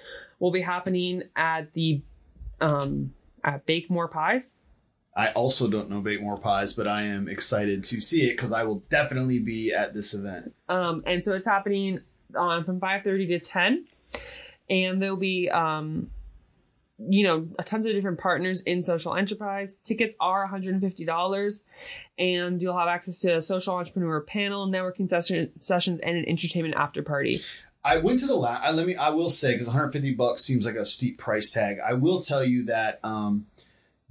will 0.41 0.51
be 0.51 0.61
happening 0.61 1.23
at 1.37 1.73
the 1.73 2.03
um, 2.61 3.13
at 3.45 3.65
Bake 3.67 3.91
More 3.91 4.09
Pies. 4.09 4.55
I 5.15 5.29
also 5.33 5.69
don't 5.69 5.91
know 5.91 6.01
Bake 6.01 6.23
More 6.23 6.39
Pies, 6.39 6.73
but 6.73 6.89
I 6.89 7.03
am 7.03 7.29
excited 7.29 7.85
to 7.85 8.01
see 8.01 8.23
it 8.23 8.37
because 8.37 8.53
I 8.53 8.63
will 8.63 8.83
definitely 8.91 9.41
be 9.41 9.73
at 9.73 9.93
this 9.93 10.15
event. 10.15 10.55
Um, 10.69 11.03
and 11.07 11.23
so 11.23 11.35
it's 11.35 11.47
happening 11.47 12.01
on 12.35 12.65
from 12.65 12.81
5:30 12.81 13.29
to 13.29 13.39
10, 13.39 13.85
and 14.71 15.03
there'll 15.03 15.17
be 15.17 15.51
um, 15.51 16.11
you 16.99 17.25
know 17.25 17.47
tons 17.65 17.85
of 17.85 17.93
different 17.93 18.21
partners 18.21 18.63
in 18.63 18.85
social 18.85 19.15
enterprise. 19.15 19.77
Tickets 19.79 20.15
are 20.19 20.49
$150, 20.49 21.61
and 22.19 22.63
you'll 22.63 22.79
have 22.79 22.89
access 22.89 23.21
to 23.21 23.37
a 23.37 23.43
social 23.43 23.75
entrepreneur 23.75 24.21
panel, 24.23 24.67
networking 24.67 25.11
session, 25.11 25.51
sessions, 25.61 26.01
and 26.03 26.17
an 26.17 26.25
entertainment 26.27 26.75
after 26.75 27.03
party. 27.03 27.43
I 27.85 27.99
went 27.99 28.21
to 28.21 28.27
the 28.27 28.37
last. 28.37 28.75
Let 28.75 28.87
me. 28.87 28.97
I 28.97 29.11
will 29.11 29.31
say 29.31 29.53
because 29.53 29.67
150 29.67 30.15
bucks 30.15 30.43
seems 30.45 30.65
like 30.65 30.77
a 30.77 30.87
steep 30.87 31.19
price 31.19 31.51
tag. 31.51 31.79
I 31.85 31.95
will 31.95 32.23
tell 32.23 32.45
you 32.45 32.67
that 32.67 33.01
um, 33.03 33.47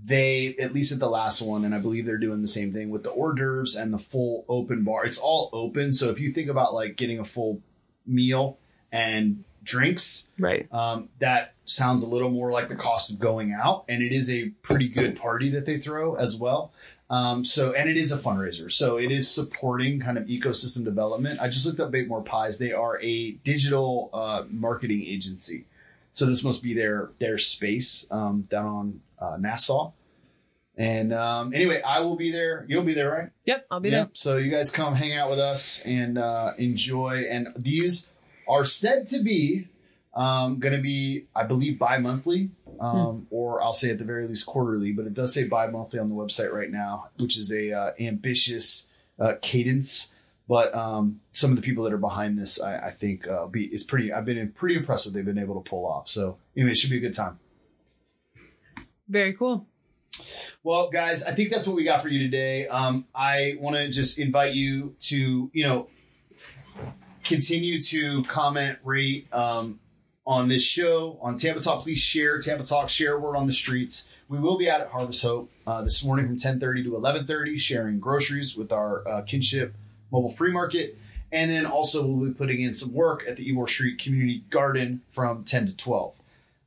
they 0.04 0.56
at 0.60 0.74
least 0.74 0.92
at 0.92 1.00
the 1.00 1.10
last 1.10 1.42
one, 1.42 1.64
and 1.66 1.76
I 1.76 1.80
believe 1.80 2.06
they're 2.06 2.18
doing 2.18 2.42
the 2.42 2.48
same 2.48 2.74
thing 2.74 2.90
with 2.90 3.04
the 3.04 3.12
hors 3.12 3.34
d'oeuvres 3.34 3.76
and 3.76 3.94
the 3.94 4.00
full 4.00 4.46
open 4.50 4.84
bar. 4.84 5.06
It's 5.06 5.18
all 5.18 5.50
open, 5.54 5.94
so 5.94 6.10
if 6.10 6.20
you 6.20 6.32
think 6.32 6.50
about 6.50 6.74
like 6.74 6.96
getting 6.96 7.20
a 7.20 7.26
full 7.26 7.62
meal 8.06 8.58
and 8.92 9.44
drinks, 9.64 10.28
Right. 10.40 10.68
um, 10.74 11.10
that 11.20 11.54
sounds 11.66 12.02
a 12.04 12.08
little 12.08 12.32
more 12.32 12.52
like 12.52 12.68
the 12.68 12.76
cost 12.76 13.12
of 13.12 13.20
going 13.20 13.54
out, 13.54 13.86
and 13.88 14.02
it 14.02 14.12
is 14.12 14.30
a 14.30 14.50
pretty 14.64 14.90
good 14.90 15.16
party 15.16 15.50
that 15.52 15.66
they 15.66 15.78
throw 15.80 16.16
as 16.16 16.36
well. 16.36 16.72
Um, 17.12 17.44
so, 17.46 17.74
and 17.74 17.90
it 17.90 17.98
is 17.98 18.12
a 18.14 18.18
fundraiser, 18.18 18.72
so 18.72 18.98
it 18.98 19.12
is 19.12 19.30
supporting 19.30 20.00
kind 20.00 20.18
of 20.18 20.26
ecosystem 20.28 20.84
development. 20.86 21.42
I 21.42 21.50
just 21.50 21.66
looked 21.66 21.80
up 21.82 21.92
Bake 21.92 22.08
More 22.08 22.24
Pies; 22.24 22.58
they 22.58 22.72
are 22.72 23.00
a 23.02 23.32
digital 23.44 24.10
uh, 24.14 24.46
marketing 24.50 25.04
agency, 25.06 25.66
so 26.14 26.26
this 26.26 26.44
must 26.44 26.62
be 26.62 26.74
their 26.74 27.12
their 27.20 27.38
space 27.38 28.06
um, 28.12 28.48
down 28.50 28.66
on 28.66 29.02
uh, 29.20 29.38
Nassau. 29.38 29.92
And 30.78 31.14
um, 31.14 31.54
anyway, 31.54 31.82
I 31.82 32.00
will 32.00 32.16
be 32.16 32.32
there. 32.32 32.66
You'll 32.68 32.84
be 32.84 32.94
there, 32.94 33.12
right? 33.12 33.30
Yep. 33.46 33.68
I'll 33.70 33.80
be 33.80 33.90
there. 33.90 34.10
So 34.14 34.38
you 34.38 34.50
guys 34.50 34.72
come 34.72 34.96
hang 34.96 35.14
out 35.14 35.30
with 35.30 35.40
us 35.40 35.82
and 35.86 36.18
uh, 36.18 36.54
enjoy. 36.58 37.26
And 37.30 37.50
these 37.56 38.10
are 38.48 38.66
said 38.66 39.08
to 39.08 39.22
be 39.22 39.68
um, 40.14 40.60
going 40.60 40.74
to 40.74 40.82
be, 40.82 41.26
I 41.36 41.44
believe, 41.44 41.78
bi-monthly, 41.78 42.52
um, 42.80 43.28
or 43.30 43.62
I'll 43.62 43.74
say 43.74 43.92
at 43.92 44.00
the 44.00 44.06
very 44.06 44.28
least 44.28 44.46
quarterly. 44.46 44.92
But 44.92 45.06
it 45.06 45.14
does 45.14 45.34
say 45.34 45.44
bi-monthly 45.44 46.00
on 46.00 46.10
the 46.10 46.16
website 46.16 46.52
right 46.52 46.72
now, 46.72 47.10
which 47.20 47.38
is 47.38 47.52
a 47.52 47.72
uh, 47.72 47.92
ambitious 48.00 48.88
uh, 49.20 49.34
cadence. 49.42 50.14
But 50.52 50.76
um, 50.76 51.22
some 51.32 51.52
of 51.52 51.56
the 51.56 51.62
people 51.62 51.86
that 51.86 51.94
are 51.94 51.98
behind 51.98 52.38
this, 52.38 52.62
I, 52.62 52.88
I 52.88 52.92
think, 52.92 53.26
uh, 53.26 53.48
be 53.48 53.74
is 53.74 53.86
pretty. 53.86 54.12
I've 54.12 54.26
been 54.26 54.52
pretty 54.52 54.76
impressed 54.76 55.06
with. 55.06 55.14
They've 55.14 55.24
been 55.24 55.38
able 55.38 55.64
to 55.64 55.70
pull 55.70 55.86
off. 55.86 56.10
So 56.10 56.40
anyway, 56.58 56.74
it 56.74 56.78
should 56.78 56.90
be 56.90 56.98
a 56.98 57.00
good 57.00 57.14
time. 57.14 57.40
Very 59.08 59.34
cool. 59.34 59.66
Well, 60.62 60.90
guys, 60.90 61.24
I 61.24 61.34
think 61.34 61.52
that's 61.52 61.68
what 61.68 61.78
we 61.78 61.86
got 61.86 62.02
for 62.02 62.10
you 62.10 62.20
today. 62.20 62.68
Um, 62.68 63.08
I 63.16 63.56
want 63.62 63.78
to 63.78 63.90
just 63.90 64.20
invite 64.20 64.54
you 64.54 64.94
to, 65.04 65.50
you 65.54 65.64
know, 65.64 65.88
continue 67.24 67.82
to 67.84 68.26
comment, 68.26 68.78
rate 68.84 69.34
um, 69.34 69.80
on 70.28 70.50
this 70.50 70.64
show 70.64 71.18
on 71.22 71.38
Tampa 71.38 71.62
Talk. 71.62 71.84
Please 71.84 72.00
share 72.00 72.42
Tampa 72.42 72.66
Talk, 72.66 72.90
share 72.90 73.18
word 73.18 73.38
on 73.38 73.48
the 73.48 73.54
streets. 73.54 74.06
We 74.28 74.38
will 74.38 74.58
be 74.58 74.70
out 74.70 74.82
at 74.82 74.90
Harvest 74.90 75.24
Hope 75.24 75.50
uh, 75.66 75.82
this 75.82 76.04
morning 76.04 76.28
from 76.28 76.36
10:30 76.36 76.84
to 76.84 76.92
11:30, 76.92 77.58
sharing 77.58 78.02
groceries 78.02 78.58
with 78.58 78.74
our 78.74 79.08
uh, 79.08 79.22
kinship 79.22 79.76
mobile 80.12 80.32
free 80.32 80.52
market, 80.52 80.98
and 81.32 81.50
then 81.50 81.66
also 81.66 82.06
we'll 82.06 82.28
be 82.28 82.34
putting 82.34 82.62
in 82.62 82.74
some 82.74 82.94
work 82.94 83.24
at 83.28 83.38
the 83.38 83.52
Ybor 83.52 83.68
Street 83.68 84.00
Community 84.00 84.44
Garden 84.50 85.02
from 85.12 85.44
10 85.44 85.68
to 85.68 85.76
12. 85.76 86.14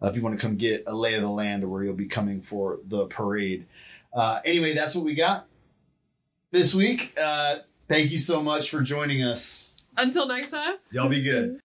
Uh, 0.02 0.08
if 0.08 0.16
you 0.16 0.22
want 0.22 0.38
to 0.38 0.44
come 0.44 0.56
get 0.56 0.84
a 0.86 0.94
lay 0.94 1.14
of 1.14 1.22
the 1.22 1.28
land 1.28 1.62
of 1.62 1.70
where 1.70 1.82
you'll 1.82 1.94
be 1.94 2.06
coming 2.06 2.42
for 2.42 2.78
the 2.88 3.06
parade. 3.06 3.66
Uh, 4.12 4.40
anyway, 4.44 4.74
that's 4.74 4.94
what 4.94 5.04
we 5.04 5.14
got 5.14 5.46
this 6.50 6.74
week. 6.74 7.16
Uh, 7.18 7.58
thank 7.88 8.10
you 8.10 8.18
so 8.18 8.42
much 8.42 8.70
for 8.70 8.80
joining 8.80 9.22
us. 9.22 9.72
Until 9.96 10.26
next 10.26 10.50
time. 10.50 10.76
Y'all 10.90 11.08
be 11.08 11.22
good. 11.22 11.60